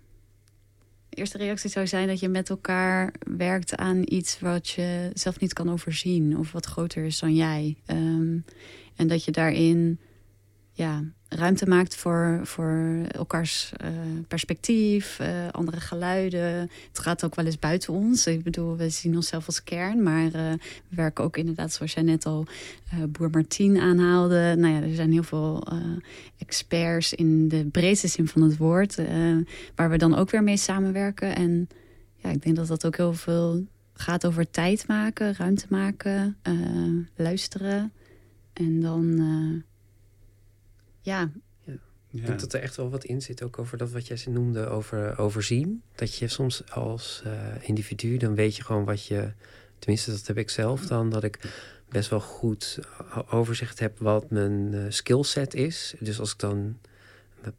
[1.10, 5.40] De eerste reactie zou zijn dat je met elkaar werkt aan iets wat je zelf
[5.40, 7.78] niet kan overzien of wat groter is dan jij.
[7.88, 8.46] Um,
[8.96, 10.00] en dat je daarin
[10.72, 11.04] ja,
[11.36, 13.88] ruimte maakt voor, voor elkaars uh,
[14.28, 16.70] perspectief, uh, andere geluiden.
[16.88, 18.28] Het gaat ook wel eens buiten ons.
[18.28, 22.04] Ik bedoel, we zien onszelf als kern, maar uh, we werken ook inderdaad, zoals jij
[22.04, 22.46] net al
[23.10, 24.56] Boer Martien aanhaalde.
[24.58, 25.68] Nou ja, er zijn heel veel
[26.38, 28.96] experts in de breedste zin van het woord,
[29.76, 31.36] waar we dan ook weer mee samenwerken.
[31.36, 31.68] En
[32.16, 36.38] ja, ik denk dat dat ook heel veel gaat over tijd maken, ruimte maken,
[37.16, 37.92] luisteren.
[38.54, 39.22] En dan
[41.04, 41.32] ja.
[41.62, 41.74] ja.
[42.12, 44.68] Ik denk dat er echt wel wat in zit, ook over dat wat jij noemde
[44.68, 45.84] over overzien.
[45.96, 49.32] Dat je soms als uh, individu, dan weet je gewoon wat je,
[49.80, 51.40] tenminste dat heb ik zelf dan, dat ik
[51.90, 52.80] best wel goed
[53.30, 55.96] overzicht heb wat mijn uh, skillset is.
[56.00, 57.54] Dus als ik dan een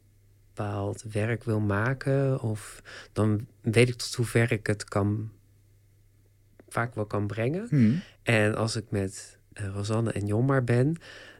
[0.53, 2.81] bepaald werk wil maken, of
[3.11, 5.31] dan weet ik tot hoever ik het kan,
[6.69, 7.67] vaak wel kan brengen.
[7.69, 8.01] Hmm.
[8.23, 10.95] En als ik met uh, Rosanne en Jomar ben,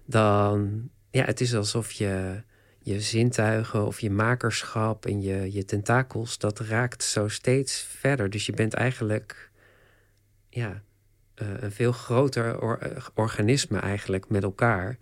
[0.06, 2.42] dan ja, het is alsof je
[2.80, 8.30] je zintuigen of je makerschap en je, je tentakels, dat raakt zo steeds verder.
[8.30, 9.52] Dus je bent eigenlijk
[10.50, 10.82] ja,
[11.42, 12.80] uh, een veel groter or
[13.14, 14.98] organisme eigenlijk met elkaar.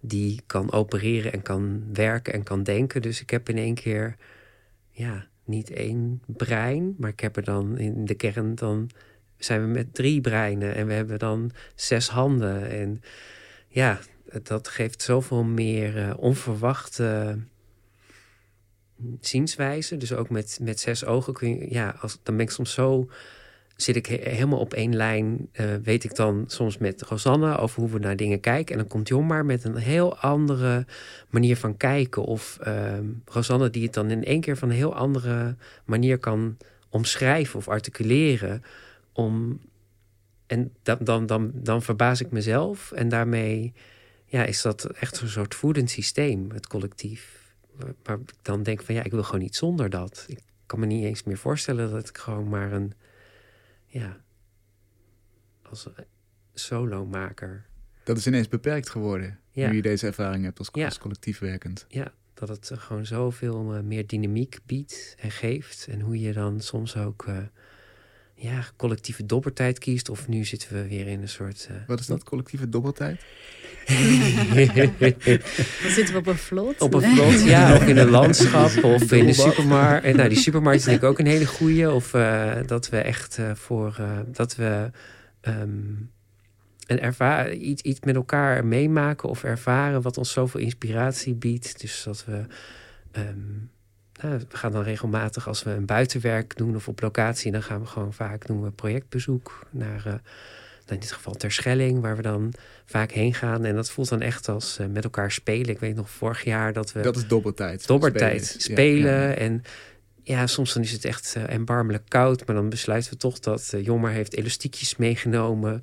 [0.00, 3.02] Die kan opereren en kan werken en kan denken.
[3.02, 4.16] Dus ik heb in één keer
[4.90, 8.90] ja, niet één brein, maar ik heb er dan in de kern dan
[9.36, 12.70] zijn we met drie breinen en we hebben dan zes handen.
[12.70, 13.02] En
[13.68, 13.98] ja,
[14.42, 17.38] dat geeft zoveel meer uh, onverwachte
[19.20, 19.96] zienswijze.
[19.96, 23.08] Dus ook met, met zes ogen kun je, ja, als, dan ben ik soms zo,
[23.76, 27.80] zit ik he helemaal op één lijn, uh, weet ik dan soms met Rosanne over
[27.80, 28.72] hoe we naar dingen kijken.
[28.72, 30.86] En dan komt Jon maar met een heel andere
[31.28, 32.24] manier van kijken.
[32.24, 32.92] Of uh,
[33.24, 36.56] Rosanne die het dan in één keer van een heel andere manier kan
[36.88, 38.62] omschrijven of articuleren.
[39.12, 39.60] Om,
[40.46, 43.72] en dan, dan, dan, dan verbaas ik mezelf en daarmee
[44.28, 47.46] ja, is dat echt een soort voedend systeem, het collectief.
[48.04, 50.24] Maar ik dan denk van ja, ik wil gewoon niet zonder dat.
[50.28, 52.92] Ik kan me niet eens meer voorstellen dat ik gewoon maar een,
[53.86, 54.20] ja,
[55.62, 55.88] als
[56.54, 57.66] solomaker.
[58.04, 59.68] Dat is ineens beperkt geworden, Ja.
[59.70, 60.84] nu je deze ervaring hebt als, Ja.
[60.84, 61.84] als collectief werkend.
[61.88, 65.86] Ja, dat het gewoon zoveel eh, meer dynamiek biedt en geeft.
[65.90, 67.36] En hoe je dan soms ook eh,
[68.38, 70.08] ja, collectieve dobbertijd kiest.
[70.08, 71.66] Of nu zitten we weer in een soort.
[71.70, 73.20] eh, Wat is dat, collectieve dobbeltijd?
[75.82, 76.80] Dan zitten we op een vlot.
[76.80, 80.04] Op een vlot, ja, of in een landschap, of in de supermarkt.
[80.04, 81.90] En nou, die supermarkt is denk ik ook een hele goeie.
[81.90, 84.90] Of eh, dat we echt eh, voor eh, dat we
[85.40, 85.92] ehm,
[86.86, 91.80] een erva iets, iets met elkaar meemaken of ervaren wat ons zoveel inspiratie biedt.
[91.80, 92.44] Dus dat we.
[93.12, 93.36] ehm,
[94.22, 97.80] nou, we gaan dan regelmatig als we een buitenwerk doen of op locatie, dan gaan
[97.80, 99.98] we gewoon vaak doen we projectbezoek naar.
[100.06, 100.12] eh,
[100.86, 102.52] nou, in dit geval Terschelling, waar we dan
[102.84, 103.64] vaak heen gaan.
[103.64, 105.68] En dat voelt dan echt als eh, met elkaar spelen.
[105.68, 107.86] Ik weet nog vorig jaar dat we Dat is dobbeltijd.
[107.86, 108.62] dobbertijd Spelen.
[108.62, 109.12] spelen.
[109.12, 109.34] Ja, ja.
[109.34, 109.62] En
[110.28, 112.46] ja, soms dan is het echt eh, erbarmelijk koud.
[112.46, 115.80] Maar dan besluiten we toch dat uh, Jommer heeft elastiekjes meegenomen.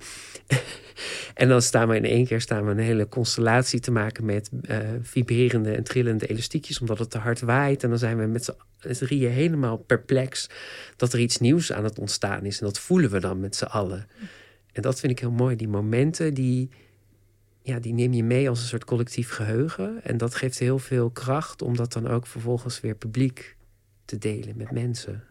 [1.34, 4.50] en dan staan we in één keer staan we een hele constellatie te maken met
[4.62, 6.80] eh, vibrerende en trillende elastiekjes.
[6.80, 7.84] Omdat het te hard waait.
[7.84, 10.50] En dan zijn we met z'n drieën helemaal perplex
[10.96, 12.60] dat er iets nieuws aan het ontstaan is.
[12.60, 14.08] En dat voelen we dan met z'n allen.
[14.72, 15.56] En dat vind ik heel mooi.
[15.56, 16.70] Die momenten die
[17.62, 20.04] ja, die neem je mee als een soort collectief geheugen.
[20.04, 23.55] En dat geeft heel veel kracht om dat dan ook vervolgens weer publiek
[24.06, 25.24] te delen met mensen.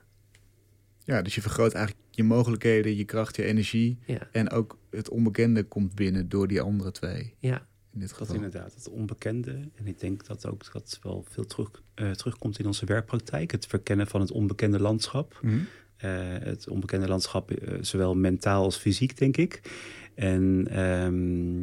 [1.04, 3.98] Ja, dus je vergroot eigenlijk je mogelijkheden, je kracht, je energie.
[4.06, 7.34] Ja, En ook het onbekende komt binnen door die andere twee.
[7.38, 8.34] ja, In dit Dat geval.
[8.34, 9.68] inderdaad, het onbekende.
[9.74, 13.50] En ik denk dat ook dat wel veel terug, eh, terugkomt in onze werkpraktijk.
[13.50, 15.38] Het verkennen van het onbekende landschap.
[15.42, 15.58] Mhm.
[15.96, 19.60] Eh, het onbekende landschap, eh, zowel mentaal als fysiek, denk ik.
[20.14, 21.62] En ehm,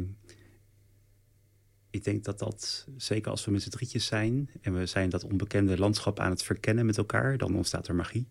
[1.92, 4.50] ik denk dat dat, zeker als we met z'n drietjes zijn...
[4.60, 7.38] en we zijn dat onbekende landschap aan het verkennen met elkaar...
[7.38, 8.26] dan ontstaat er magie.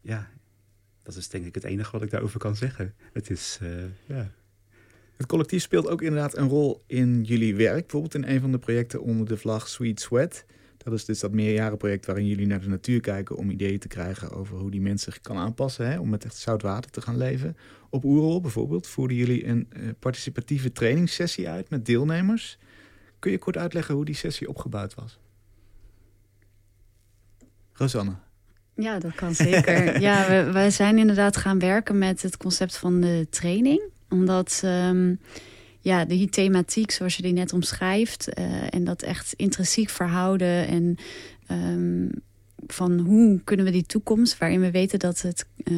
[0.00, 0.30] Ja,
[1.02, 2.94] dat is denk ik het enige wat ik daarover kan zeggen.
[3.12, 3.68] Het is, eh,
[4.06, 4.32] ja...
[5.16, 7.80] Het collectief speelt ook inderdaad een rol in jullie werk.
[7.80, 10.44] Bijvoorbeeld in een van de projecten onder de vlag Sweet Sweat.
[10.84, 14.30] Dat is dus dat meerjarenproject waarin jullie naar de natuur kijken om ideeën te krijgen
[14.30, 17.16] over hoe die mens zich kan aanpassen hè, om met echt zout water te gaan
[17.16, 17.56] leven.
[17.90, 22.58] Op Oerol bijvoorbeeld voerden jullie een eh, participatieve trainingssessie uit met deelnemers.
[23.18, 25.18] Kun je kort uitleggen hoe die sessie opgebouwd was?
[27.72, 28.14] Rosanne.
[28.74, 30.00] Ja, dat kan zeker.
[30.08, 33.82] ja, we, we zijn inderdaad gaan werken met het concept van de training.
[34.08, 35.14] Omdat ehm,
[35.80, 40.96] ja, die thematiek, zoals je die net omschrijft, eh, en dat echt intrinsiek verhouden en
[41.46, 42.08] ehm,
[42.66, 45.74] van hoe kunnen we die toekomst, waarin we weten dat het, eh,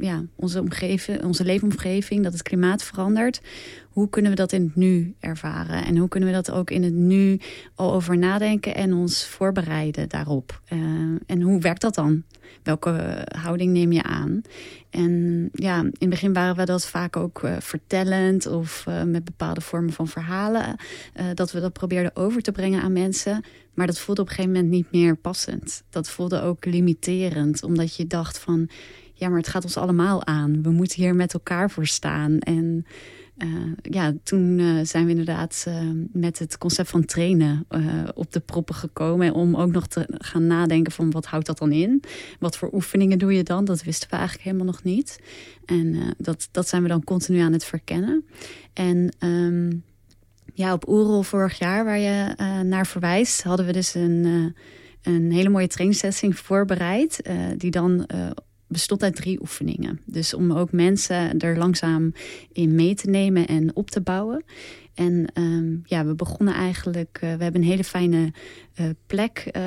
[0.00, 3.40] ja, onze, omgeving, onze leefomgeving, dat het klimaat verandert,
[3.88, 5.84] hoe kunnen we dat in het nu ervaren?
[5.84, 7.40] En hoe kunnen we dat ook in het nu
[7.74, 10.62] al over nadenken en ons voorbereiden daarop?
[10.72, 10.78] Uh,
[11.26, 12.22] en hoe werkt dat dan?
[12.68, 14.42] Welke houding neem je aan?
[14.90, 19.24] En ja, in het begin waren we dat vaak ook uh, vertellend of uh, met
[19.24, 20.76] bepaalde vormen van verhalen.
[21.16, 23.44] Uh, dat we dat probeerden over te brengen aan mensen.
[23.74, 25.82] Maar dat voelde op een gegeven moment niet meer passend.
[25.90, 28.68] Dat voelde ook limiterend, omdat je dacht van...
[29.18, 30.62] ja, maar het gaat ons allemaal aan.
[30.62, 32.38] We moeten hier met elkaar voor staan.
[32.38, 32.86] En
[33.38, 33.48] uh,
[33.82, 35.80] ja, toen uh, zijn we inderdaad uh,
[36.12, 37.66] met het concept van trainen
[38.14, 39.32] op de proppen gekomen.
[39.32, 42.02] Om ook nog te gaan nadenken van wat houdt dat dan in?
[42.38, 43.64] Wat voor oefeningen doe je dan?
[43.64, 45.20] Dat wisten we eigenlijk helemaal nog niet.
[45.64, 48.24] En dat, dat zijn we dan continu aan het verkennen.
[48.72, 49.84] En um,
[50.54, 54.54] ja, op Oerol vorig jaar, waar je naar verwijst, hadden we dus een,
[55.02, 57.22] een hele mooie trainingssessie voorbereid.
[57.56, 58.06] die dan
[58.68, 60.00] bestond uit drie oefeningen.
[60.04, 62.12] Dus om ook mensen er langzaam
[62.52, 64.44] in mee te nemen en op te bouwen.
[64.98, 67.18] En um, ja, we begonnen eigenlijk...
[67.24, 68.32] Uh, we hebben een hele fijne
[68.80, 69.62] uh, plek uh,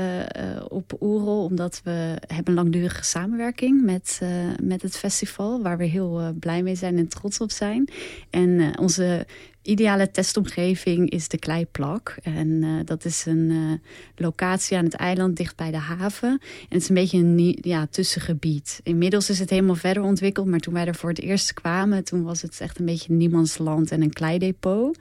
[0.67, 1.43] op Oerol...
[1.43, 4.21] omdat we hebben een langdurige samenwerking met,
[4.63, 5.61] met het festival...
[5.61, 7.89] waar we heel blij mee zijn en trots op zijn.
[8.29, 9.25] En onze
[9.61, 12.17] ideale testomgeving is de Kleiplak.
[12.23, 13.81] En dat is een
[14.15, 16.29] locatie aan het eiland dicht bij de haven.
[16.29, 16.39] En
[16.69, 18.79] het is een beetje een ja, tussengebied.
[18.83, 20.47] Inmiddels is het helemaal verder ontwikkeld.
[20.47, 22.03] Maar toen wij er voor het eerst kwamen...
[22.03, 24.97] toen was het echt een beetje niemands land en een kleidepot.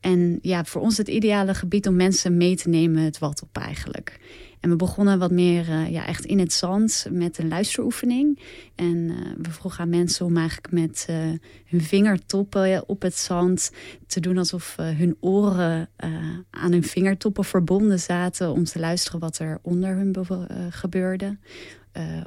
[0.00, 3.56] En ja, voor ons het ideale gebied om mensen mee te nemen het wat op
[3.56, 4.18] eigenlijk.
[4.60, 8.38] En we begonnen wat meer uh, ja, echt in het zand met een luisteroefening.
[8.74, 11.16] En uh, we vroegen aan mensen om eigenlijk met uh,
[11.64, 13.70] hun vingertoppen op het zand
[14.06, 15.88] te doen alsof hun oren
[16.50, 20.16] aan hun vingertoppen verbonden zaten om te luisteren wat er onder hun
[20.70, 21.36] gebeurde.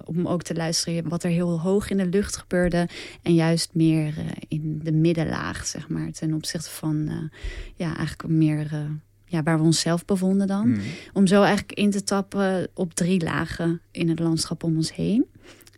[0.06, 2.88] Om ook te luisteren wat er heel hoog in de lucht gebeurde.
[3.22, 4.14] En juist meer
[4.48, 6.12] in de middenlaag, zeg maar.
[6.12, 7.30] Ten opzichte van
[7.76, 8.90] ja, eigenlijk meer
[9.32, 10.64] ja, waar we onszelf bevonden dan.
[10.64, 10.82] Hmm.
[11.14, 15.26] Om zo eigenlijk in te tappen op drie lagen in het landschap om ons heen.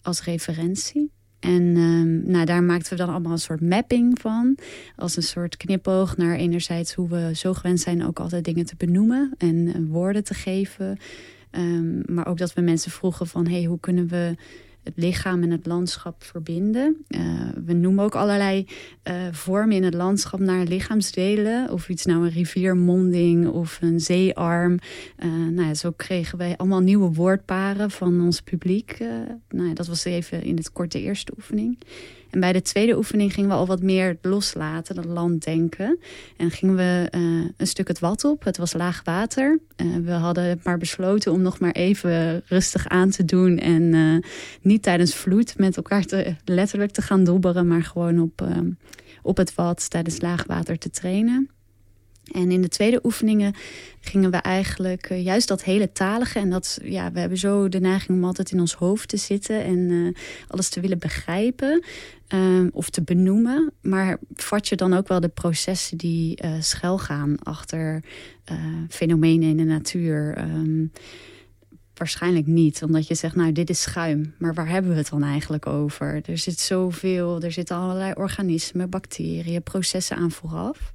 [0.02, 1.12] Als referentie.
[1.40, 4.58] En um, nou, daar maakten we dan allemaal een soort mapping van.
[4.96, 8.76] Als een soort knipoog naar enerzijds hoe we zo gewend zijn ook altijd dingen te
[8.78, 10.98] benoemen en woorden te geven.
[11.56, 14.36] Um, maar ook dat we mensen vroegen van hey, hoe kunnen we
[14.84, 17.06] het lichaam en het landschap verbinden.
[17.08, 17.22] Uh,
[17.66, 18.68] we noemen ook allerlei
[19.04, 21.70] uh, vormen in het landschap naar lichaamsdelen.
[21.70, 24.80] Of iets nou een riviermonding of een zeearm.
[25.24, 28.98] Uh, nou ja, zo kregen wij allemaal nieuwe woordparen van ons publiek.
[29.50, 31.78] nou ja, dat was even in het korte eerste oefening.
[32.34, 36.00] En bij de tweede oefening gingen we al wat meer loslaten, dat landdenken.
[36.38, 38.44] En gingen we uh, een stuk het wat op.
[38.44, 39.60] Het was laag water.
[39.78, 43.58] Uh, we hadden maar besloten om nog maar even rustig aan te doen.
[43.58, 44.18] En uh,
[44.62, 47.68] niet tijdens vloed met elkaar te, letterlijk te gaan dobberen.
[47.68, 48.48] Maar gewoon op,
[49.22, 51.50] op het wat tijdens laag water te trainen.
[52.34, 53.54] En in de tweede oefeningen
[54.00, 56.40] gingen we eigenlijk uh, juist dat hele talige.
[56.40, 59.64] En dat, ja, we hebben zo de neiging om altijd in ons hoofd te zitten
[59.64, 60.14] en uh,
[60.48, 61.84] alles te willen begrijpen
[62.34, 63.74] uh, of te benoemen.
[63.82, 68.04] Maar vat je dan ook wel de processen die schuilgaan achter
[68.90, 70.38] fenomenen in de natuur?
[70.38, 70.92] Um,
[71.94, 74.34] Waarschijnlijk niet, omdat je zegt, nou, dit is schuim.
[74.38, 76.22] Maar waar hebben we het dan eigenlijk over?
[76.26, 80.94] Er zit zoveel, er zitten allerlei organismen, bacteriën, processen aan vooraf.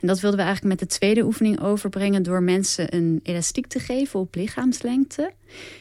[0.00, 2.22] En dat wilden we eigenlijk met de tweede oefening overbrengen...
[2.22, 5.32] door mensen een elastiek te geven op lichaamslengte.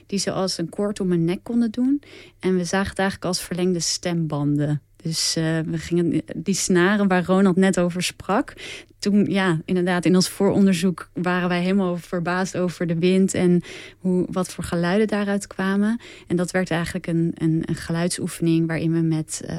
[0.06, 2.01] Die ze als een koord om hun nek konden doen.
[2.39, 4.82] En we zagen het eigenlijk als verlengde stembanden.
[5.08, 8.54] Dus uh, we gingen die snaren waar Ronald net over sprak.
[9.00, 13.62] Toen, ja, inderdaad, in ons vooronderzoek waren wij helemaal verbaasd over de wind en
[13.98, 16.02] hoe, wat voor geluiden daaruit kwamen.
[16.28, 19.58] En dat werd eigenlijk een, een, een geluidsoefening waarin we met, uh,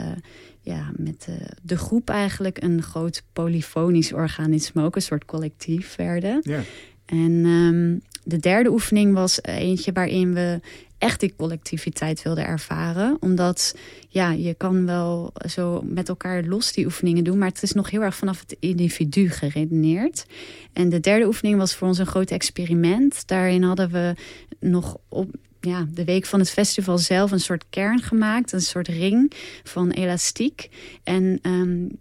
[0.61, 6.41] ja, met uh, de groep eigenlijk een groot polyfonisch organisme, ook een soort collectief werden.
[6.43, 6.61] Ja.
[7.05, 10.61] En um, de derde oefening was eentje waarin we
[10.99, 13.17] echt die collectiviteit wilde ervaren.
[13.21, 13.77] Omdat
[14.09, 17.91] ja, je kan wel zo met elkaar los die oefeningen doen, maar het is nog
[17.91, 20.27] heel erg vanaf het individu geredeneerd.
[20.73, 23.27] En de derde oefening was voor ons een groot experiment.
[23.27, 24.15] Daarin hadden we
[24.61, 25.31] nog op
[25.61, 28.53] ja, de week van het festival zelf een soort kern gemaakt.
[28.53, 29.33] Een soort ring
[29.63, 30.69] van elastiek.
[31.05, 31.99] En um,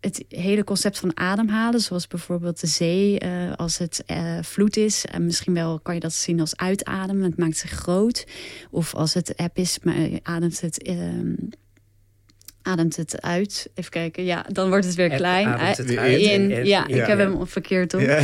[0.00, 5.04] het hele concept van ademhalen, zoals bijvoorbeeld de zee uh, als het uh, vloed is.
[5.04, 8.26] En misschien wel kan je dat zien als uitademen, het maakt zich groot.
[8.70, 10.88] Of als het app is, maar ademt het...
[10.88, 11.32] Uh,
[12.62, 13.70] ademt het uit.
[13.74, 14.24] Even kijken.
[14.24, 15.48] Ja, dan wordt het weer klein.
[15.48, 16.48] Het in.
[16.48, 18.00] ja, ja, ik heb hem verkeerd op.
[18.00, 18.18] Ja.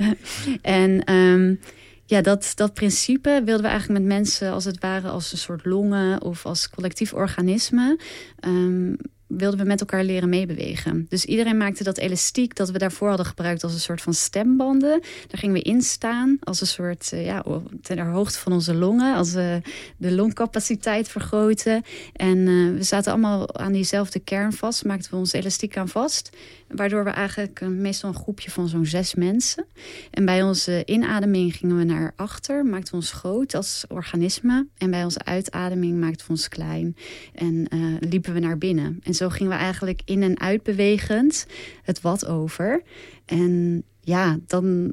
[0.62, 1.60] en um,
[2.04, 5.64] ja, dat, dat principe wilden we eigenlijk met mensen als het ware als een soort
[5.64, 7.98] longen of als collectief organisme.
[8.46, 11.06] Um, wilden we met elkaar leren meebewegen.
[11.08, 15.00] Dus iedereen maakte dat elastiek dat we daarvoor hadden gebruikt als een soort van stembanden.
[15.00, 17.44] Daar gingen we in staan als een soort, uh, ja,
[17.82, 19.60] ten hoogte van onze longen, als we
[19.96, 21.82] de longcapaciteit vergroten.
[22.12, 26.30] En uh, we zaten allemaal aan diezelfde kern vast, maakten we ons elastiek aan vast.
[26.68, 29.64] Waardoor we eigenlijk uh, meestal een groepje van zo'n zes mensen.
[30.10, 34.66] En bij onze inademing gingen we naar achter, maakten we ons groot als organisme.
[34.78, 36.96] En bij onze uitademing maakten we ons klein
[37.34, 37.68] en
[38.00, 39.00] liepen we naar binnen.
[39.02, 41.46] En zo gingen we eigenlijk in en uit bewegend
[41.82, 42.82] het wat over.
[43.24, 44.92] En ja, dan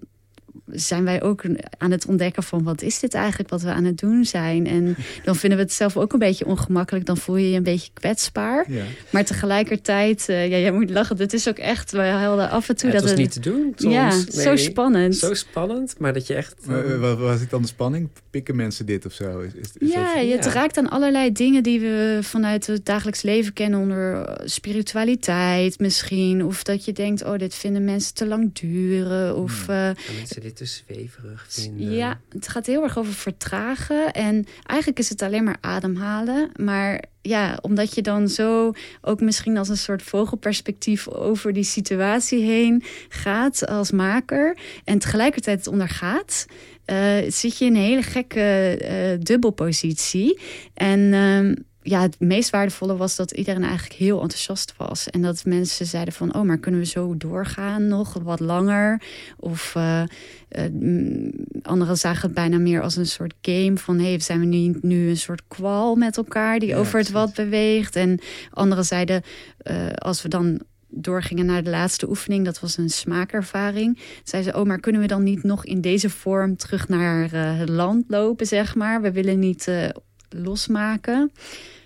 [0.76, 1.44] zijn wij ook
[1.78, 4.68] aan het ontdekken van wat is dit eigenlijk wat we aan het doen zijn.
[4.68, 7.06] En dan vinden we het zelf ook een beetje ongemakkelijk.
[7.06, 8.72] Dan voel je je een beetje kwetsbaar.
[8.72, 8.84] Ja.
[9.10, 11.18] Maar tegelijkertijd, uh, ja, jij moet lachen.
[11.18, 13.10] Het is ook echt, we hadden af en toe dat het...
[13.10, 13.94] was niet te doen soms.
[13.94, 15.16] Ja, zo spannend.
[15.16, 16.56] Zo spannend, maar dat je echt...
[16.70, 18.10] Uh, wat was het dan de spanning?
[18.30, 19.40] Pikken mensen dit of zo?
[19.40, 20.50] Is, is, ja, je ja.
[20.50, 23.80] raakt aan allerlei dingen die we vanuit het dagelijks leven kennen.
[23.80, 26.46] Onder spiritualiteit misschien.
[26.46, 29.36] Of dat je denkt, oh, dit vinden mensen te lang duren.
[29.36, 29.66] Of...
[29.70, 31.92] Uh, mensen dit te vinden.
[31.92, 34.12] Ja, het gaat heel erg over vertragen.
[34.12, 36.52] En eigenlijk is het alleen maar ademhalen.
[36.56, 42.42] Maar ja, omdat je dan zo ook misschien als een soort vogelperspectief over die situatie
[42.42, 44.58] heen gaat als maker.
[44.84, 46.46] En tegelijkertijd het ondergaat.
[46.86, 50.40] Uh, zit je in een hele gekke uh, dubbelpositie.
[50.74, 51.00] En...
[51.00, 55.10] Uh, ja, het meest waardevolle was dat iedereen eigenlijk heel enthousiast was.
[55.10, 59.02] En dat mensen zeiden van, oh, maar kunnen we zo doorgaan nog wat langer?
[59.38, 60.04] Of uh,
[60.52, 64.78] uh, anderen zagen het bijna meer als een soort game van, hey, zijn we nu,
[64.82, 67.96] nu een soort kwal met elkaar die over het wat beweegt?
[67.96, 68.20] En
[68.52, 69.22] anderen zeiden,
[69.64, 74.00] uh, als we dan doorgingen naar de laatste oefening, dat was een smaakervaring.
[74.24, 77.70] Zeiden ze, oh, maar kunnen we dan niet nog in deze vorm terug naar het
[77.70, 79.02] land lopen, zeg maar?
[79.02, 79.92] We willen niet
[80.30, 81.32] losmaken.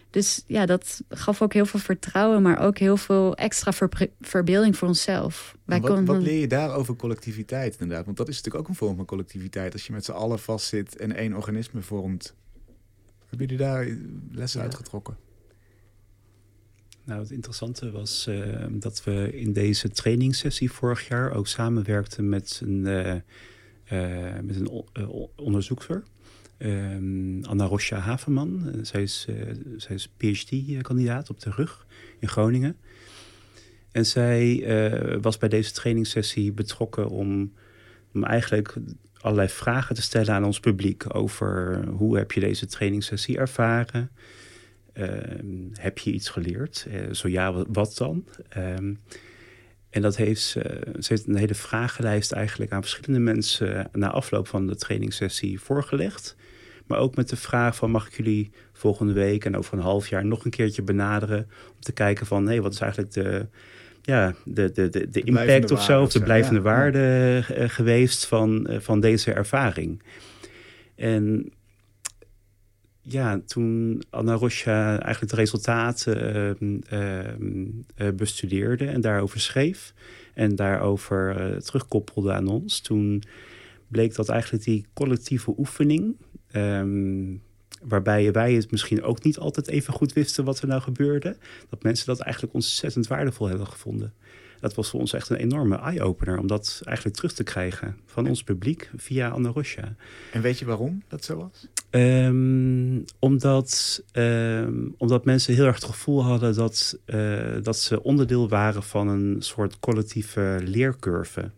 [0.10, 3.72] Dus ja, dat gaf ook heel veel vertrouwen, maar ook heel veel extra
[4.22, 5.56] verbeelding voor onszelf.
[5.66, 8.06] Wij wat, wat leer je daar over collectiviteit inderdaad?
[8.06, 9.74] Want dat is natuurlijk ook een vorm van collectiviteit.
[9.74, 12.36] Als je met z'n allen vastzit en één organisme vormt.
[13.30, 13.88] Hebben jullie daar
[14.32, 15.18] lessen uitgetrokken?
[17.04, 22.62] Nou, het interessante was uh, dat we in deze trainingssessie vorig jaar ook samenwerkten met
[22.64, 23.14] een, uh,
[23.92, 24.86] uh, met een
[25.36, 26.04] onderzoeker
[26.60, 29.36] Um, Anna Rocha Havenman, eh, zij is, uh,
[29.78, 31.86] zij is PhD-kandidaat op de rug
[32.20, 32.78] in Groningen.
[33.92, 37.54] En zij uh, was bij deze trainingssessie betrokken om,
[38.14, 38.74] om eigenlijk
[39.22, 44.12] allerlei vragen te stellen aan ons publiek over hoe heb je deze trainingssessie ervaren?
[44.94, 46.88] Ehm, heb je iets geleerd?
[47.12, 48.26] zo ja, wat dan?
[48.58, 49.00] Um,
[49.90, 54.68] en dat heeft ze heeft een hele vragenlijst eigenlijk aan verschillende mensen na afloop van
[54.68, 56.36] de trainingssessie voorgelegd.
[56.88, 60.08] Maar ook met de vraag van mag ik jullie volgende week en over een half
[60.08, 61.48] jaar nog een keertje benaderen.
[61.68, 63.48] Om te kijken van nee, wat is eigenlijk de,
[64.02, 68.68] ja, de, de, de, de impact of zo, of de blijvende waarde uh, geweest van,
[68.70, 70.04] uh, van deze ervaring.
[70.96, 71.52] En
[73.02, 76.56] ja, toen Anna Rocha eigenlijk de resultaten
[76.94, 79.94] uh, bestudeerde en daarover schreef
[80.34, 83.24] en daarover terugkoppelde aan ons, toen
[83.88, 86.16] bleek dat eigenlijk die collectieve oefening,
[86.54, 87.42] Um,
[87.82, 91.38] waarbij wij het misschien ook niet altijd even goed wisten wat er nou gebeurde.
[91.70, 94.14] Dat mensen dat eigenlijk ontzettend waardevol hebben gevonden.
[94.60, 98.28] Dat was voor ons echt een enorme eye-opener om dat eigenlijk terug te krijgen van
[98.28, 99.96] ons publiek via Anna Rocha.
[100.32, 101.68] En weet je waarom dat zo was?
[101.90, 108.50] Um, omdat, um, omdat mensen heel erg het gevoel hadden dat, uh, dat ze onderdeel
[108.50, 111.52] waren van een soort collectieve leercurve.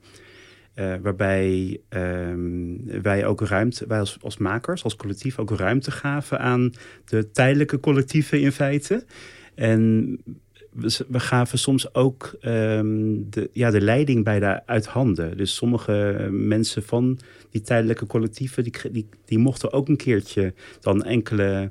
[0.80, 6.40] Uh, waarbij um, wij ook ruimte, wij als, als makers, als collectief ook ruimte gaven
[6.40, 6.74] aan
[7.06, 9.06] de tijdelijke collectieven in feite.
[9.56, 10.18] En
[10.72, 15.38] we, gaven soms ook um, de, ja, de leiding bij de uit handen.
[15.38, 17.20] Dus sommige mensen van
[17.52, 21.70] die tijdelijke collectieven, die, die, mochten ook een keertje dan enkele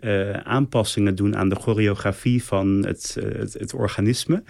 [0.00, 3.16] uh, aanpassingen doen aan de choreografie van het,
[3.52, 4.42] het organisme.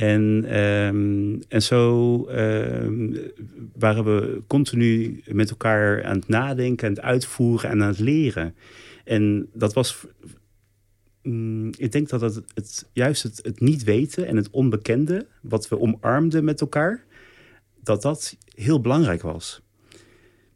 [0.00, 3.16] En, um, en zo um,
[3.78, 8.54] waren we continu met elkaar aan het nadenken, aan het uitvoeren en aan het leren.
[9.04, 10.06] En dat was.
[11.22, 15.68] Um, ik denk dat het, het juist het, het niet weten en het onbekende, wat
[15.68, 17.04] we omarmden met elkaar,
[17.82, 19.62] dat dat heel belangrijk was.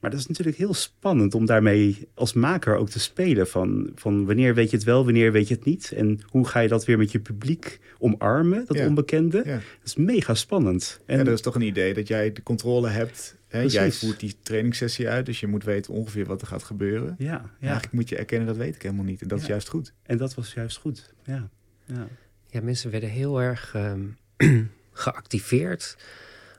[0.05, 3.49] Maar dat is natuurlijk heel spannend om daarmee als maker ook te spelen.
[3.49, 5.93] Van, van wanneer weet je het wel, wanneer weet je het niet.
[5.93, 9.43] En hoe ga je dat weer met je publiek omarmen, dat onbekende.
[9.45, 11.01] Dat is mega spannend.
[11.07, 13.37] En ja, dat is toch een idee dat jij de controle hebt.
[13.49, 13.61] Hè?
[13.61, 17.15] Jij voert die trainingssessie uit, dus je moet weten ongeveer wat er gaat gebeuren.
[17.19, 17.51] Ja, ja.
[17.61, 19.23] Eigenlijk moet je erkennen, dat weet ik helemaal niet.
[19.23, 19.93] En dat is juist goed.
[20.03, 21.49] En dat was juist goed, ja.
[21.85, 22.09] Ja,
[22.47, 24.17] ja mensen werden heel erg um,
[24.93, 25.97] geactiveerd.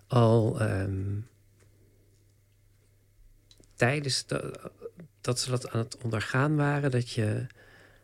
[0.08, 0.62] Al...
[0.62, 1.25] Um,
[3.75, 4.25] tijdens
[5.21, 7.45] dat ze dat aan het ondergaan waren, dat, je,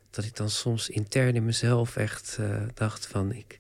[0.10, 3.60] dat ik dan soms intern in mezelf echt uh, dacht van ik.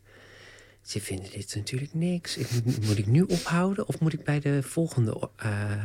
[0.81, 2.37] Ze vinden dit natuurlijk niks.
[2.37, 2.47] Ik,
[2.87, 5.83] moet ik nu ophouden of moet ik bij de volgende uh,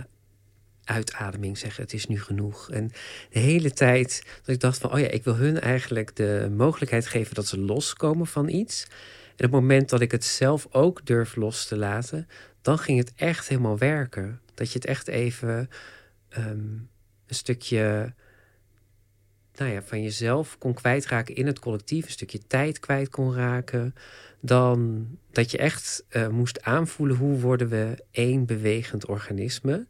[0.85, 2.71] uitademing zeggen: het is nu genoeg?
[2.71, 2.93] En
[3.31, 7.07] de hele tijd dat ik dacht van, oh ja, ik wil hun eigenlijk de mogelijkheid
[7.07, 8.87] geven dat ze loskomen van iets.
[9.37, 12.29] En op het moment dat ik het zelf ook durf los te laten,
[12.63, 14.41] dan ging het echt helemaal werken.
[14.55, 15.71] Dat je het echt even
[16.39, 16.89] um,
[17.27, 18.15] een stukje
[19.55, 23.95] nou ja, van jezelf kon kwijtraken in het collectief, een stukje tijd kwijt kon raken,
[24.41, 29.87] dan dat je echt uh, moest aanvoelen hoe worden we één bewegend organisme.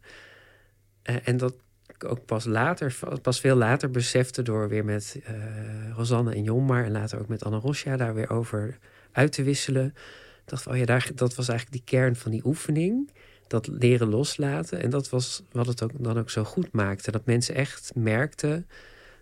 [1.03, 1.55] Uh, en dat
[1.87, 6.83] ik ook pas later, pas veel later besefte door weer met uh, Rosanne en Jommar
[6.83, 8.77] en later ook met Anna Rosja daar weer over
[9.11, 9.85] uit te wisselen.
[9.85, 13.11] Ik dacht oh ja, daar, dat was eigenlijk die kern van die oefening
[13.47, 14.81] dat leren loslaten.
[14.81, 17.11] En dat was wat het ook, dan ook zo goed maakte.
[17.11, 18.67] Dat mensen echt merkten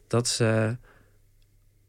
[0.08, 0.78] dat, ze,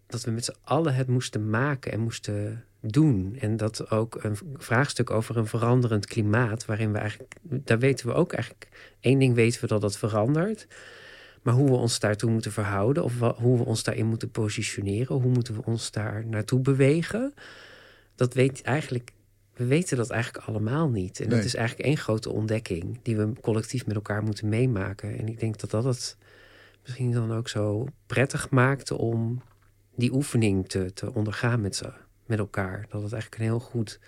[0.07, 3.37] dat we met z'n allen het moesten maken en moesten doen.
[3.41, 8.13] En dat ook een vraagstuk over een veranderend klimaat, waarin we eigenlijk, daar weten we
[8.13, 8.69] ook eigenlijk,
[9.01, 10.67] één ding weten we dat dat verandert.
[11.43, 15.33] Maar hoe we ons daartoe moeten verhouden, of hoe we ons daarin moeten positioneren, hoe
[15.33, 17.35] moeten we ons daar naartoe bewegen,
[18.15, 19.13] dat weet eigenlijk,
[19.57, 21.21] we weten dat eigenlijk allemaal niet.
[21.21, 25.19] En dat is eigenlijk één grote ontdekking die we collectief met elkaar moeten meemaken.
[25.19, 26.17] En ik denk dat dat het
[26.83, 29.43] misschien dan ook zo prettig maakte om
[29.95, 31.93] die oefening te, te ondergaan met, ze,
[32.27, 32.87] met elkaar.
[32.91, 34.01] Dat het eigenlijk een heel goed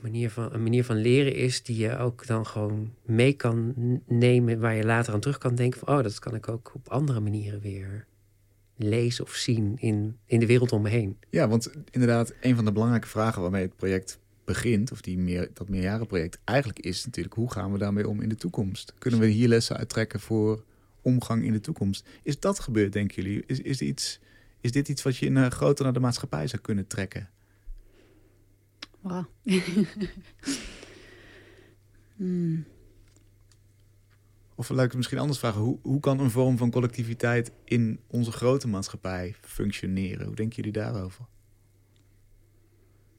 [0.00, 3.74] manier van, een manier van leren is die je ook dan gewoon mee kan
[4.06, 6.88] nemen, waar je later aan terug kan denken van, oh, dat kan ik ook op
[6.88, 8.06] andere manieren weer
[8.82, 11.16] lezen of zien in, in de wereld om me heen.
[11.30, 15.50] Ja, want inderdaad, een van de belangrijke vragen waarmee het project begint, of die meer,
[15.54, 18.94] dat meerjarenproject, eigenlijk is natuurlijk hoe gaan we daarmee om in de toekomst?
[18.98, 20.64] Kunnen we hier lessen uittrekken voor
[21.02, 22.08] omgang in de toekomst?
[22.22, 23.42] Is dat gebeurd, denken jullie?
[23.46, 24.20] Is, is, iets,
[24.60, 27.28] is dit iets wat je in, uh, groter naar de maatschappij zou kunnen trekken?
[29.00, 29.24] Wow.
[32.16, 32.64] hmm.
[34.60, 35.60] Of laat ik het misschien anders vragen.
[35.60, 40.26] Hoe, hoe kan een vorm van collectiviteit in onze grote maatschappij functioneren?
[40.26, 41.24] Hoe denken jullie daarover?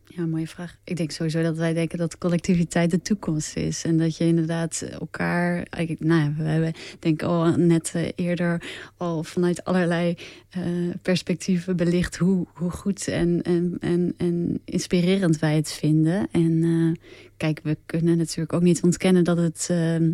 [0.06, 0.78] Ja, mooie vraag.
[0.84, 3.84] Ik denk sowieso dat wij denken dat collectiviteit de toekomst is.
[3.84, 5.68] En dat je inderdaad elkaar.
[6.00, 8.64] Nou ja, we hebben denk ik al net eh, eerder
[8.98, 10.16] al vanuit allerlei
[10.58, 16.28] uh, perspectieven belicht hoe, hoe goed en, en, en, en inspirerend wij het vinden.
[16.32, 16.96] En uh,
[17.38, 19.68] kijk, we kunnen natuurlijk ook niet ontkennen dat het.
[19.72, 20.10] Uh,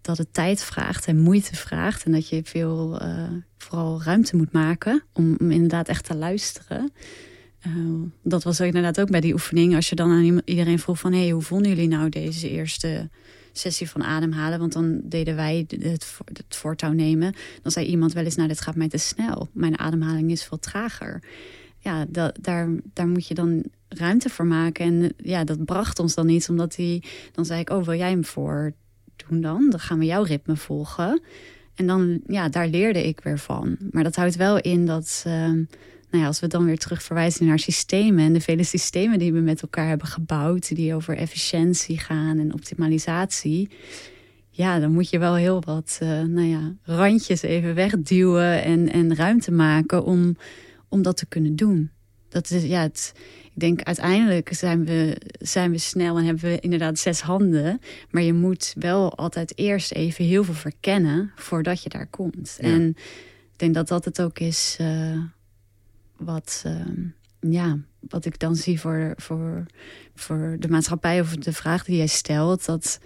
[0.00, 2.04] dat het tijd vraagt en moeite vraagt.
[2.04, 3.00] En dat je veel,
[3.58, 6.92] vooral ruimte moet maken om, inderdaad echt te luisteren.
[7.66, 9.74] Uh, dat was inderdaad ook bij die oefening.
[9.74, 11.12] Als je dan aan iedereen vroeg van...
[11.12, 13.08] Hey, hoe vonden jullie nou deze eerste
[13.52, 14.58] sessie van ademhalen?
[14.58, 17.34] Want dan deden wij het, het voortouw nemen.
[17.62, 18.36] Dan zei iemand wel eens...
[18.36, 19.48] nou, dit gaat mij te snel.
[19.52, 21.22] Mijn ademhaling is veel trager.
[21.78, 24.84] Ja, dat, daar, daar moet je dan ruimte voor maken.
[24.84, 26.48] En ja, dat bracht ons dan iets.
[26.48, 27.02] Omdat hij...
[27.32, 28.72] Dan zei ik, oh, wil jij hem voor
[29.28, 29.70] doen dan?
[29.70, 31.20] Dan gaan we jouw ritme volgen.
[31.74, 33.76] En dan, ja, daar leerde ik weer van.
[33.90, 35.24] Maar dat houdt wel in dat...
[35.26, 35.52] Uh,
[36.10, 39.32] nou ja, als we dan weer terug verwijzen naar systemen en de vele systemen die
[39.32, 43.70] we met elkaar hebben gebouwd, die over efficiëntie gaan en optimalisatie.
[44.50, 49.16] Ja, dan moet je wel heel wat uh, nou ja, randjes even wegduwen en, en
[49.16, 50.36] ruimte maken om,
[50.88, 51.90] om dat te kunnen doen.
[52.28, 53.12] Dat is, ja, het,
[53.60, 57.80] denk uiteindelijk zijn we, zijn we snel en hebben we inderdaad zes handen.
[58.10, 62.56] Maar je moet wel altijd eerst even heel veel verkennen voordat je daar komt.
[62.60, 62.88] En
[63.52, 64.76] ik denk dat dat het ook is.
[64.80, 65.18] Uh,
[66.16, 67.06] wat, ehm,
[67.40, 69.66] ja, wat ik dan zie voor, voor,
[70.14, 72.64] voor de maatschappij of de vraag die jij stelt.
[72.64, 73.00] Dat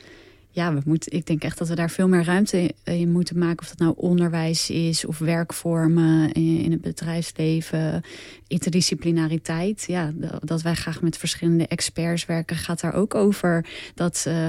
[0.55, 3.61] ja, we moeten, ik denk echt dat we daar veel meer ruimte in moeten maken.
[3.61, 8.02] Of dat nou onderwijs is of werkvormen in, het bedrijfsleven,
[8.46, 9.84] interdisciplinariteit.
[9.86, 13.66] Ja, dat wij graag met verschillende experts werken, gaat daar ook over.
[13.94, 14.48] Dat uh,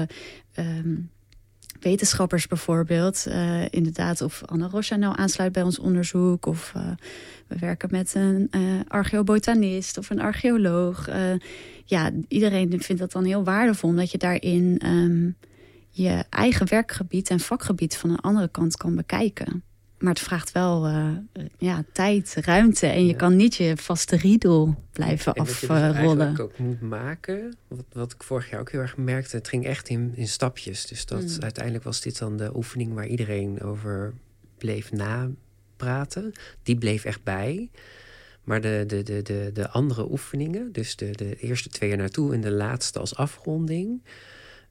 [0.58, 1.10] um,
[1.80, 6.82] wetenschappers bijvoorbeeld, uh, inderdaad, of Anne Rocha nou aansluit bij ons onderzoek, of uh,
[7.46, 8.50] we werken met een
[8.88, 11.08] archeobotanist of een archeoloog.
[11.84, 15.36] ja, iedereen vindt dat dan heel waardevol, omdat je daarin um,
[15.96, 19.62] je eigen werkgebied en vakgebied van een andere kant kan bekijken.
[19.98, 21.08] Maar het vraagt wel uh,
[21.58, 22.86] ja, tijd, ruimte.
[22.86, 26.18] En je kan niet je vaste riedel blijven en afrollen.
[26.18, 27.56] Dat je dus ook moet maken.
[27.68, 29.36] Wat, wat ik vorig jaar ook heel erg merkte.
[29.36, 30.86] Het ging echt in, in stapjes.
[30.86, 31.42] Dus dat mm.
[31.42, 34.14] uiteindelijk was dit dan de oefening waar iedereen over
[34.58, 36.32] bleef napraten.
[36.62, 37.70] Die bleef echt bij.
[38.44, 42.34] Maar de, de, de, de, de andere oefeningen, dus de, de eerste twee jaar naartoe
[42.34, 44.02] en de laatste als afronding,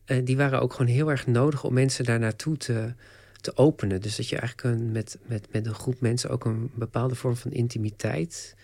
[0.05, 2.93] uh, die waren ook gewoon heel erg nodig om mensen daar naartoe te,
[3.41, 4.01] te openen.
[4.01, 7.35] Dus dat je eigenlijk een, met, met, met een groep mensen ook een bepaalde vorm
[7.35, 8.55] van intimiteit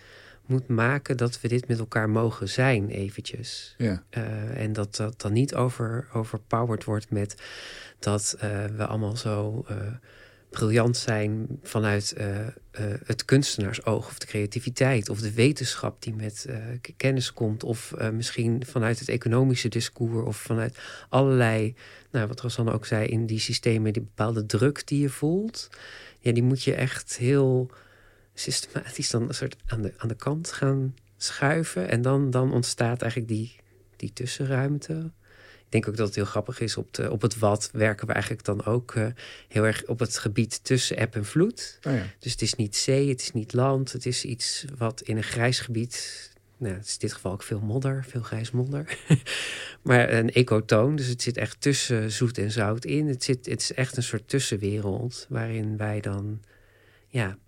[0.46, 3.74] moet maken dat we dit met elkaar mogen zijn eventjes.
[3.78, 4.02] Ja.
[4.10, 7.34] Uh, en dat dat dan niet over, overpowered wordt met
[7.98, 9.76] dat uh, we allemaal zo uh,
[10.52, 12.46] briljant zijn vanuit uh, uh,
[13.04, 16.56] het kunstenaarsoog of de creativiteit of de wetenschap die met uh,
[16.96, 20.78] kennis komt of misschien vanuit het economische discours of vanuit
[21.08, 21.74] allerlei,
[22.10, 25.68] nou wat Rosanne ook zei, in die systemen die bepaalde druk die je voelt,
[26.18, 27.70] ja, die moet je echt heel
[28.34, 33.02] systematisch dan een soort aan de, aan de kant gaan schuiven en dan, dan ontstaat
[33.02, 33.56] eigenlijk die,
[33.96, 35.10] die tussenruimte
[35.72, 36.76] denk ook dat het heel grappig is.
[36.76, 39.06] Op, de, op het wat werken we eigenlijk dan ook uh,
[39.48, 41.78] heel erg op het gebied tussen eb en vloed.
[41.82, 42.06] Oh ja.
[42.18, 43.92] Dus het is niet zee, het is niet land.
[43.92, 46.30] Het is iets wat in een grijs gebied.
[46.56, 48.98] Nou, het is in dit geval ook veel modder, veel grijs modder.
[49.82, 53.06] maar een ecotoon, dus het zit echt tussen zoet en zout in.
[53.08, 56.40] Het, zit, het is echt een soort tussenwereld waarin wij dan,
[57.08, 57.38] ja,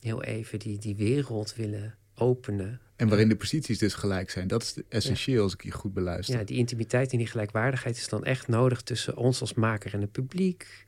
[0.00, 2.80] heel even die, die wereld willen openen.
[2.96, 4.48] En waarin de posities dus gelijk zijn.
[4.48, 6.38] Dat is essentieel als ik je goed beluister.
[6.38, 10.00] Ja, die intimiteit en die gelijkwaardigheid is dan echt nodig tussen ons als maker en
[10.00, 10.84] het publiek.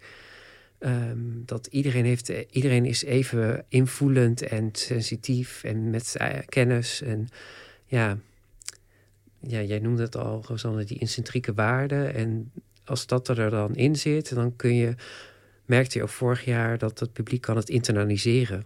[0.78, 6.16] Ehm, dat iedereen, heeft, iedereen is even invoelend en sensitief en met
[6.48, 7.02] kennis.
[7.02, 7.28] En
[7.86, 8.18] ja,
[9.40, 12.14] ja, jij noemde het al, Rosanne, die incentrieke waarden.
[12.14, 12.52] En
[12.84, 14.94] als dat er dan in zit, dan kun je,
[15.64, 18.64] merkte je ook vorig jaar dat het publiek kan het internaliseren.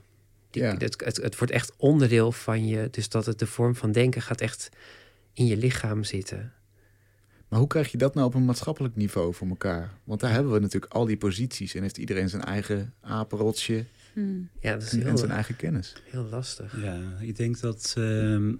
[0.50, 0.76] Die, ja.
[0.76, 2.88] het, het, het wordt echt onderdeel van je.
[2.90, 4.68] Dus dat het de vorm van denken gaat echt
[5.32, 6.52] in je lichaam zitten.
[7.48, 9.90] Maar hoe krijg je dat nou op een maatschappelijk niveau voor elkaar?
[10.04, 14.48] Want daar hebben we natuurlijk al die posities en heeft iedereen zijn eigen apenrotsje hmm.
[14.60, 15.96] ja, dat is en, heel, zijn eigen kennis.
[16.04, 16.82] Heel lastig.
[16.82, 18.54] Ja, ik denk dat, uh,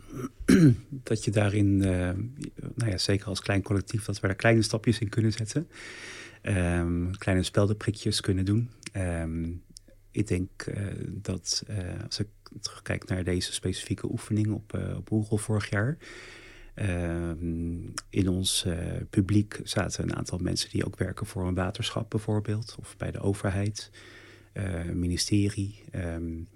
[0.88, 2.10] dat je daarin, uh,
[2.74, 5.68] nou ja, zeker als klein collectief, dat we daar kleine stapjes in kunnen zetten.
[6.42, 8.70] Um, kleine speldenprikjes kunnen doen.
[8.96, 9.62] Um,
[10.20, 11.64] ik denk uh, dat
[12.04, 12.28] als ik
[12.60, 15.98] terugkijk naar deze specifieke oefening op, op Google vorig jaar
[16.80, 17.78] Ehm,
[18.10, 18.76] in ons uh,
[19.10, 23.20] publiek zaten een aantal mensen die ook werken voor een waterschap bijvoorbeeld, of bij de
[23.20, 23.90] overheid,
[24.54, 25.84] uh, ministerie.
[25.94, 26.48] Um,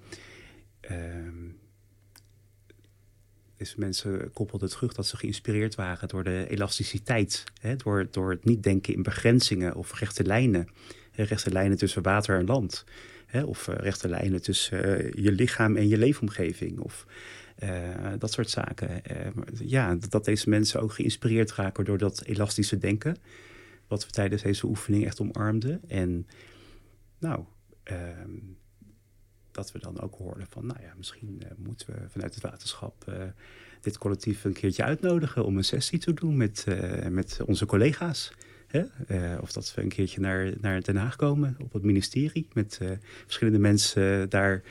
[3.77, 8.63] mensen koppelden terug dat ze geïnspireerd waren door de elasticiteit, hè, door, door het niet
[8.63, 10.69] denken in begrenzingen of rechte lijnen,
[11.15, 12.85] rechte lijnen tussen water en land.
[13.27, 14.79] Hè, of uh, rechte lijnen tussen
[15.23, 16.79] je lichaam en je leefomgeving.
[16.81, 17.07] Of
[17.63, 19.03] uh, dat soort zaken.
[19.59, 23.17] Ja, dat deze mensen ook geïnspireerd raken door dat elastische denken.
[23.87, 25.81] Wat we tijdens deze oefening echt omarmden.
[25.89, 26.27] En
[27.19, 27.45] nou,
[27.91, 27.99] uh,
[29.51, 33.13] dat we dan ook hoorden van, nou ja, misschien moeten we vanuit het waterschap
[33.81, 36.67] dit collectief een keertje uitnodigen om een sessie te doen met,
[37.11, 38.33] met onze collega's.
[38.79, 39.37] Hè?
[39.37, 42.81] of dat we een keertje naar, naar Den Haag komen op het ministerie met
[43.27, 44.63] verschillende mensen daar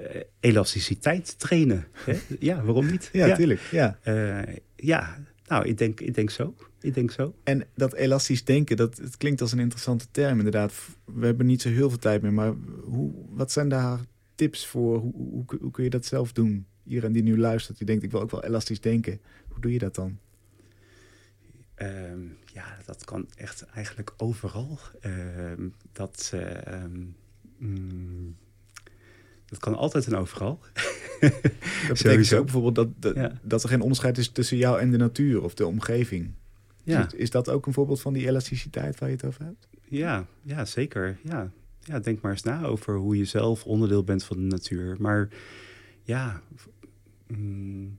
[0.00, 1.86] uh, elasticiteit trainen.
[1.92, 2.18] Hè?
[2.38, 3.10] Ja, waarom niet?
[3.12, 3.60] ja, natuurlijk.
[3.70, 3.98] Ja.
[4.04, 6.54] Uh, ja, nou, ik denk, ik denk zo.
[6.80, 7.34] Ik denk zo.
[7.42, 10.72] En dat elastisch denken, dat het klinkt als een interessante term inderdaad.
[11.04, 12.52] We hebben niet zo heel veel tijd meer, maar
[12.84, 14.00] hoe, wat zijn daar
[14.34, 14.98] tips voor?
[14.98, 16.66] Hoe, hoe, hoe kun je dat zelf doen?
[16.86, 19.20] Iedereen die nu luistert, die denkt ik wil ook wel elastisch denken.
[19.48, 20.18] Hoe doe je dat dan?
[21.82, 24.78] Um, ja, dat kan echt eigenlijk overal.
[25.06, 25.52] Uh,
[25.92, 26.32] dat...
[27.58, 28.36] Mm,
[29.50, 30.60] dat kan altijd en overal.
[31.20, 34.96] dat betekent ook bijvoorbeeld dat, dat, dat, er geen onderscheid is tussen jou en de
[34.96, 36.30] natuur of de omgeving.
[36.82, 37.08] Ja.
[37.16, 39.68] Is, dat ook een voorbeeld van die elasticiteit waar je het over hebt?
[39.88, 41.18] Ja, ja zeker.
[41.22, 41.50] Ja.
[41.80, 44.96] ja, denk maar eens na over hoe je zelf onderdeel bent van de natuur.
[44.98, 45.28] Maar
[46.02, 46.42] ja,
[47.26, 47.98] mm,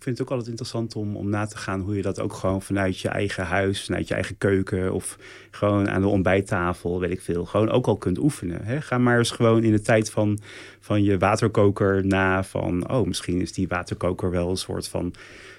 [0.00, 2.32] ik vind het ook altijd interessant om, om na te gaan hoe je dat ook
[2.32, 5.18] gewoon vanuit je eigen huis, vanuit je eigen keuken of
[5.50, 8.64] gewoon aan de ontbijttafel, weet ik veel, gewoon ook al kunt oefenen.
[8.64, 8.80] Hè?
[8.80, 10.38] Ga maar eens gewoon in de tijd van,
[10.80, 15.14] van je waterkoker na van, oh, misschien is die waterkoker wel een soort van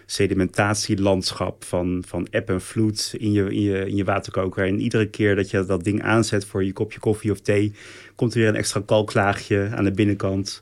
[0.06, 4.66] sedimentatielandschap van, van eb en vloed in je, in, je, in je waterkoker.
[4.66, 7.74] En iedere keer dat je dat ding aanzet voor je kopje koffie of thee,
[8.16, 10.60] komt er weer een extra kalklaagje aan de binnenkant.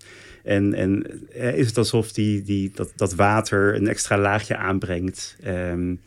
[0.50, 5.38] En, en eh, is het alsof die, die, dat, dat water een extra laagje aanbrengt.
[5.48, 6.00] Um,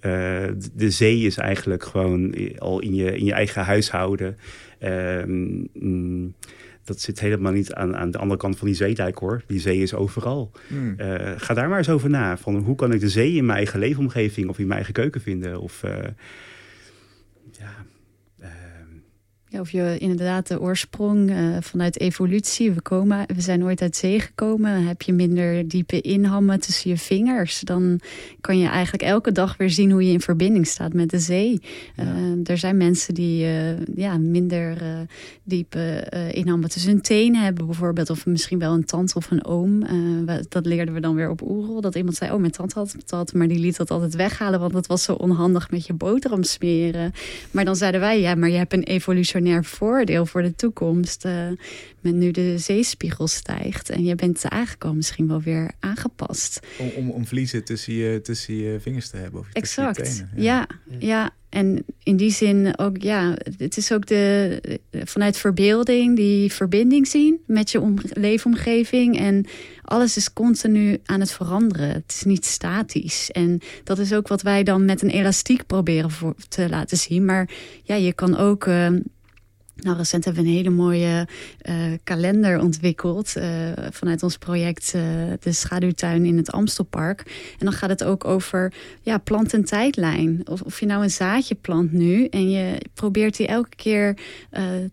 [0.00, 4.36] uh, de zee is eigenlijk gewoon al in je, in je eigen huishouden.
[4.82, 6.34] Um,
[6.84, 9.42] dat zit helemaal niet aan, aan de andere kant van die zeedijk hoor.
[9.46, 10.50] Die zee is overal.
[10.68, 10.94] Hmm.
[10.98, 12.36] Uh, ga daar maar eens over na.
[12.36, 15.20] Van hoe kan ik de zee in mijn eigen leefomgeving of in mijn eigen keuken
[15.20, 15.60] vinden?
[15.60, 15.92] Of uh,
[17.50, 17.84] ja,
[19.52, 22.72] ja, of je inderdaad de oorsprong uh, vanuit evolutie.
[22.72, 24.86] We, komen, we zijn nooit uit zee gekomen.
[24.86, 27.60] Heb je minder diepe inhammen tussen je vingers.
[27.60, 28.00] Dan
[28.40, 31.60] kan je eigenlijk elke dag weer zien hoe je in verbinding staat met de zee.
[31.96, 34.76] Uh, er zijn mensen die uh, ja, minder
[35.42, 38.10] diepe inhammen tussen hun tenen hebben bijvoorbeeld.
[38.10, 39.84] Of misschien wel een tante of een oom.
[40.48, 41.80] dat leerden we dan weer op Oerol.
[41.80, 43.32] Dat iemand zei, oh mijn tante had dat.
[43.32, 44.60] Maar die liet dat altijd weghalen.
[44.60, 47.12] Want het was zo onhandig met je boterham smeren.
[47.50, 51.24] Maar dan zeiden wij, ja maar je hebt een evolutionaire voordeel voor de toekomst.
[51.24, 51.48] Uh,
[52.02, 53.90] met nu de zeespiegel stijgt.
[53.90, 56.60] En je bent eigenlijk al misschien wel weer aangepast.
[56.78, 59.40] Om, om, om vliezen tussen je, tussen je vingers te hebben.
[59.40, 60.24] Of exact.
[60.34, 60.66] Je ja.
[60.86, 60.96] ja.
[60.98, 67.06] ja, En in die zin ook, ja, het is ook de, vanuit verbeelding die verbinding
[67.06, 69.18] zien met je om, leefomgeving.
[69.18, 69.46] En
[69.82, 71.88] alles is continu aan het veranderen.
[71.88, 73.30] Het is niet statisch.
[73.30, 77.24] En dat is ook wat wij dan met een elastiek proberen voor, te laten zien.
[77.24, 77.50] Maar
[77.82, 78.66] ja, je kan ook.
[78.66, 78.88] Uh,
[79.74, 81.28] nou, recent hebben we een hele mooie
[81.62, 83.44] uh, kalender ontwikkeld uh,
[83.90, 85.02] vanuit ons project uh,
[85.40, 87.20] De Schaduwtuin in het Amstelpark.
[87.58, 90.40] En dan gaat het ook over ja, plant- en tijdlijn.
[90.44, 94.16] Of, of je nou een zaadje plant nu en je probeert die elke keer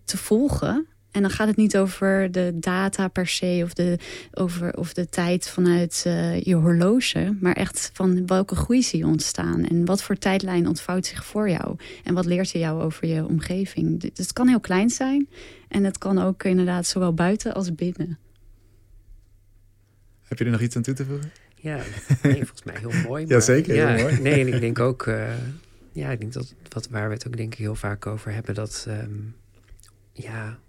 [0.06, 3.98] te volgen En dan gaat het niet over de data per se of de,
[4.34, 7.36] over, of de tijd vanuit uh, je horloge.
[7.40, 9.66] Maar echt van welke groei zie je ontstaan.
[9.66, 11.76] En wat voor tijdlijn ontvouwt zich voor jou.
[12.04, 14.00] En wat leert je jou over je omgeving.
[14.00, 15.30] Dus het kan heel klein zijn.
[15.68, 18.18] En het kan ook inderdaad zowel buiten als binnen.
[20.24, 21.32] Heb je er nog iets aan toe te voegen?
[21.56, 21.76] Ja,
[22.22, 23.26] nee, volgens mij heel mooi.
[23.28, 24.22] Maar, ja, heel mooi.
[24.22, 25.06] Nee, en ik denk ook...
[25.06, 25.34] Uh,
[25.92, 28.56] ja, ik denk dat wat, waar we het ook denk ik heel vaak over hebben...
[28.56, 29.36] dat um,
[30.14, 30.60] ja,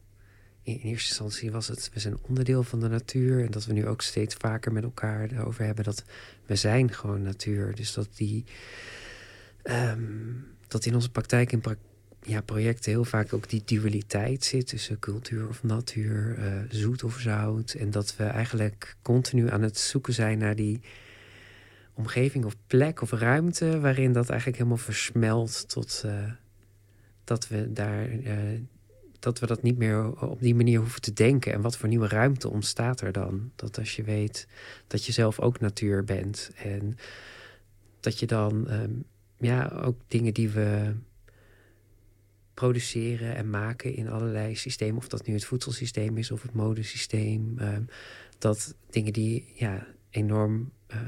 [0.62, 3.44] in, eerste instantie was het, we zijn onderdeel van de natuur.
[3.44, 6.04] En dat we nu ook steeds vaker met elkaar over hebben dat
[6.46, 7.74] we zijn gewoon natuur.
[7.74, 8.44] Dus dat die
[9.64, 11.62] um, dat in onze praktijk in
[12.22, 17.18] ja, projecten heel vaak ook die dualiteit zit tussen cultuur of natuur, uh, zoet of
[17.18, 17.72] zout.
[17.72, 20.80] En dat we eigenlijk continu aan het zoeken zijn naar die
[21.94, 26.32] omgeving of plek of ruimte waarin dat eigenlijk helemaal versmelt tot uh,
[27.24, 28.60] dat we daar uh,
[29.20, 31.52] dat we dat niet meer op die manier hoeven te denken.
[31.52, 33.50] En wat voor nieuwe ruimte ontstaat er dan?
[33.56, 34.46] Dat als je weet
[34.86, 36.50] dat je zelf ook natuur bent.
[36.56, 36.96] En
[38.00, 39.04] dat je dan um,
[39.38, 40.94] ja, ook dingen die we
[42.54, 47.56] produceren en maken in allerlei systemen, of dat nu het voedselsysteem is of het modesysteem,
[47.60, 47.88] um,
[48.38, 50.98] dat dingen die ja, enorm uh,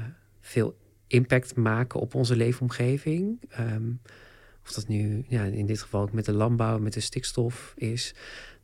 [0.41, 3.41] veel impact maken op onze leefomgeving.
[3.59, 3.99] Um,
[4.63, 8.13] of dat nu ja, in dit geval ook met de landbouw, met de stikstof is,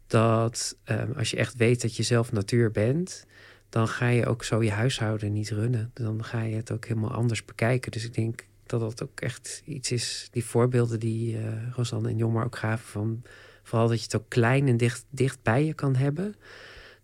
[0.07, 3.25] dat um, als je echt weet dat je zelf natuur bent,
[3.69, 5.91] dan ga je ook zo je huishouden niet runnen.
[5.93, 7.91] Dan ga je het ook helemaal anders bekijken.
[7.91, 12.17] Dus ik denk dat dat ook echt iets is, die voorbeelden die uh, Rosanne en
[12.17, 13.23] Jommer ook gaven van
[13.63, 16.35] vooral dat je het ook klein en dicht, dicht bij je kan hebben.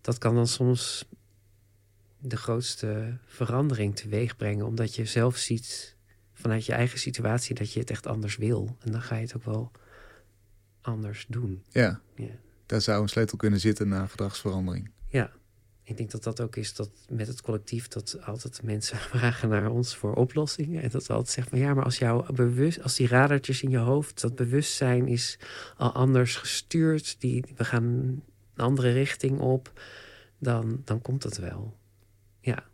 [0.00, 1.08] Dat kan dan soms
[2.18, 5.95] de grootste verandering teweeg brengen, omdat je zelf ziet
[6.46, 8.76] vanuit je eigen situatie dat je het echt anders wil.
[8.80, 9.70] En dan ga je het ook wel
[10.80, 11.62] anders doen.
[11.70, 12.28] Ja, ja.
[12.66, 14.90] daar zou een sleutel kunnen zitten naar gedragsverandering.
[15.08, 15.32] Ja,
[15.82, 19.70] ik denk dat dat ook is dat met het collectief dat altijd mensen vragen naar
[19.70, 20.82] ons voor oplossingen.
[20.82, 23.70] En dat we altijd zeggen van ja, maar als jouw bewust, als die radertjes in
[23.70, 25.38] je hoofd, dat bewustzijn is
[25.76, 28.22] al anders gestuurd, die, we gaan een
[28.56, 29.80] andere richting op,
[30.38, 31.76] dan, dan komt het wel.
[32.40, 32.64] Ja.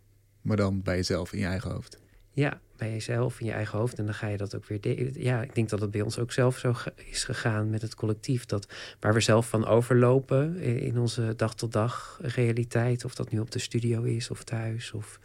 [0.42, 2.00] Maar dan bij jezelf in je eigen hoofd.
[2.34, 3.98] Ja, bij jezelf, in je eigen hoofd.
[3.98, 5.22] En dan ga je dat ook weer delen.
[5.22, 8.46] Ja, ik denk dat het bij ons ook zelf zo is gegaan met het collectief.
[8.46, 8.66] Dat
[9.00, 13.04] waar we zelf van overlopen in onze dag tot dag realiteit.
[13.04, 14.92] Of dat nu op de studio is of thuis.
[14.92, 15.20] Of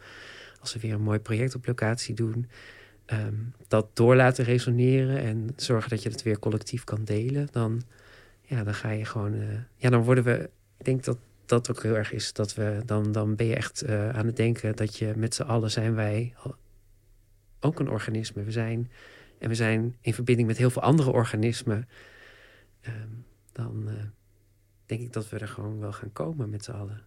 [0.60, 2.46] als we weer een mooi project op locatie doen.
[3.06, 3.34] Ehm,
[3.68, 7.48] dat door laten resoneren en zorgen dat je het weer collectief kan delen.
[7.50, 7.82] Dan,
[8.42, 9.34] ja, dan ga je gewoon.
[9.34, 9.44] Uh,
[9.76, 10.50] ja, dan worden we.
[10.78, 12.32] Ik denk dat dat ook heel erg is.
[12.32, 15.42] Dat we dan, dan ben je echt uh, aan het denken dat je met z'n
[15.42, 16.34] allen zijn wij
[17.60, 18.42] ook een organisme.
[18.42, 18.90] We zijn,
[19.38, 21.88] en we zijn in verbinding met heel veel andere organismen.
[22.86, 23.94] Um, dan uh,
[24.86, 27.02] denk ik dat we er gewoon wel gaan komen met z'n allen.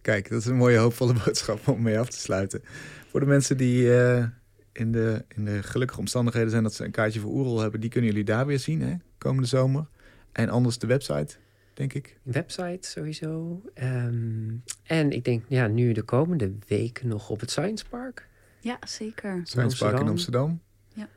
[0.00, 2.62] Kijk, dat is een mooie hoopvolle boodschap om mee af te sluiten.
[3.08, 4.24] Voor de mensen die uh,
[4.72, 7.90] in, de, in de gelukkige omstandigheden zijn dat ze een kaartje voor Oerol hebben, die
[7.90, 8.94] kunnen jullie daar weer zien, hè?
[9.18, 9.86] komende zomer.
[10.32, 11.36] En anders de website,
[11.74, 12.18] denk ik.
[12.22, 13.62] Website sowieso.
[13.82, 18.28] Um, en ik denk ja, nu de komende weken nog op het Science Park.
[18.62, 19.40] Ja, zeker.
[19.44, 20.60] Science Park in Amsterdam.
[20.94, 21.08] Ja.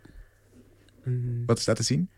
[1.04, 1.46] Mm.
[1.46, 2.10] Wat is daar te zien?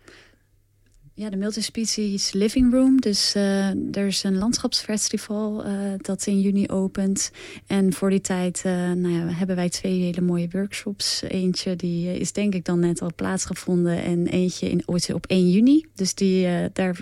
[1.13, 3.01] Ja, de Multispecies Living Room.
[3.01, 7.31] Dus uh, er is een landschapsfestival uh, dat in juni opent.
[7.65, 11.21] En voor die tijd uh, nou ja, hebben wij twee hele mooie workshops.
[11.21, 14.03] Eentje die is denk ik dan net al plaatsgevonden.
[14.03, 15.85] En eentje in, op 1 juni.
[15.93, 16.99] Dus die, daar,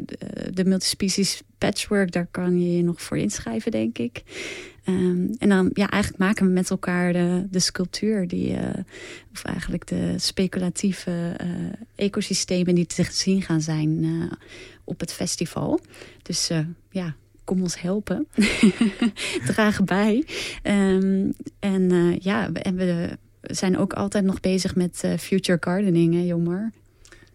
[0.53, 4.23] de Multispecies Patchwork, daar kan je je nog voor inschrijven, denk ik.
[4.88, 8.69] Um, en dan ja, eigenlijk maken we met elkaar de, de sculptuur, die, uh,
[9.31, 11.47] of eigenlijk de speculatieve uh,
[11.95, 14.31] ecosystemen die te zien gaan zijn uh,
[14.83, 15.79] op het festival.
[16.21, 16.51] Dus
[16.89, 18.27] ja, kom ons helpen.
[19.53, 20.25] Dragen bij.
[20.63, 26.19] Um, en ja, we, en we zijn ook altijd nog bezig met future gardening, hè,
[26.19, 26.71] Jomar?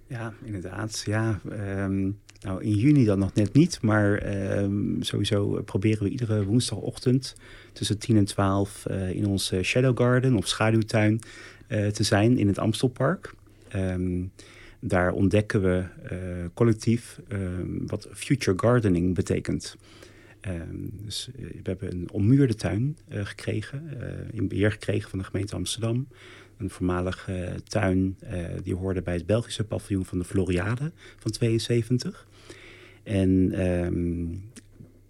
[0.07, 1.03] Ja, inderdaad.
[1.07, 1.41] Ja,
[1.85, 7.37] um, nou, in juni dan nog net niet, maar um, sowieso proberen we iedere woensdagochtend
[7.73, 11.21] tussen 10 en 12 uh, eh, in onze Shadow Garden of schaduwtuin
[11.69, 13.35] uh, te zijn in het Amstelpark.
[13.77, 14.33] Um,
[14.81, 16.19] daar ontdekken we uh,
[16.55, 19.77] collectief um, wat future gardening betekent.
[21.05, 23.83] dus we hebben een ommuurde tuin gekregen,
[24.33, 26.09] in beheer gekregen van de gemeente Amsterdam.
[26.57, 28.17] Een voormalige tuin
[28.63, 32.27] die hoorde bij het Belgische paviljoen van de Floriade van 72.
[33.11, 34.51] En um,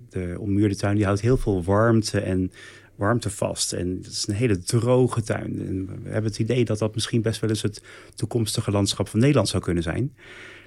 [0.09, 2.53] de ommuurde tuin die houdt heel veel warmte en
[2.95, 3.73] warmtevast.
[3.73, 5.67] En het is een hele droge tuin.
[5.67, 7.83] En we hebben het idee dat dat misschien best wel eens het
[8.15, 10.15] toekomstige landschap van Nederland zou kunnen zijn.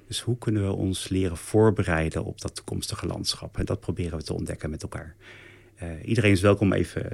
[0.08, 3.58] Dus hoe kunnen we ons leren voorbereiden op dat toekomstige landschap?
[3.58, 5.16] En dat proberen we te ontdekken met elkaar.
[5.84, 7.10] Uh, iedereen is welkom even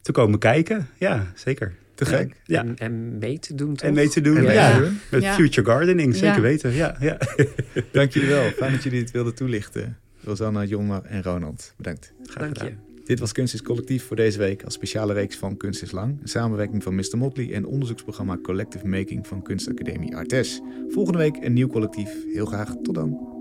[0.00, 0.88] te komen kijken.
[0.98, 1.74] Ja, zeker.
[1.98, 2.40] Te gek.
[2.44, 2.60] Ja.
[2.60, 3.88] En, en, mee te doen, toch?
[3.88, 4.52] En mee te doen, ja.
[4.52, 4.90] ja.
[5.10, 6.72] Met Future Gardening, zeker weten.
[6.72, 7.18] Ja, ja.
[7.92, 8.50] Dank jullie wel.
[8.50, 9.98] Fijn dat jullie het wilden toelichten.
[10.24, 11.74] Rosanna, Jonne en Ronald.
[11.76, 12.12] Bedankt.
[12.22, 12.78] Graag Dank gedaan.
[12.94, 13.04] Je.
[13.04, 16.18] Dit was Kunst is Collectief voor deze week als speciale reeks van Kunst is Lang.
[16.22, 17.18] Een samenwerking van Mr.
[17.18, 20.60] Motley en onderzoeksprogramma Collective Making van Kunstacademie Artes.
[20.88, 22.10] Volgende week een nieuw collectief.
[22.32, 23.38] Heel graag tot dan.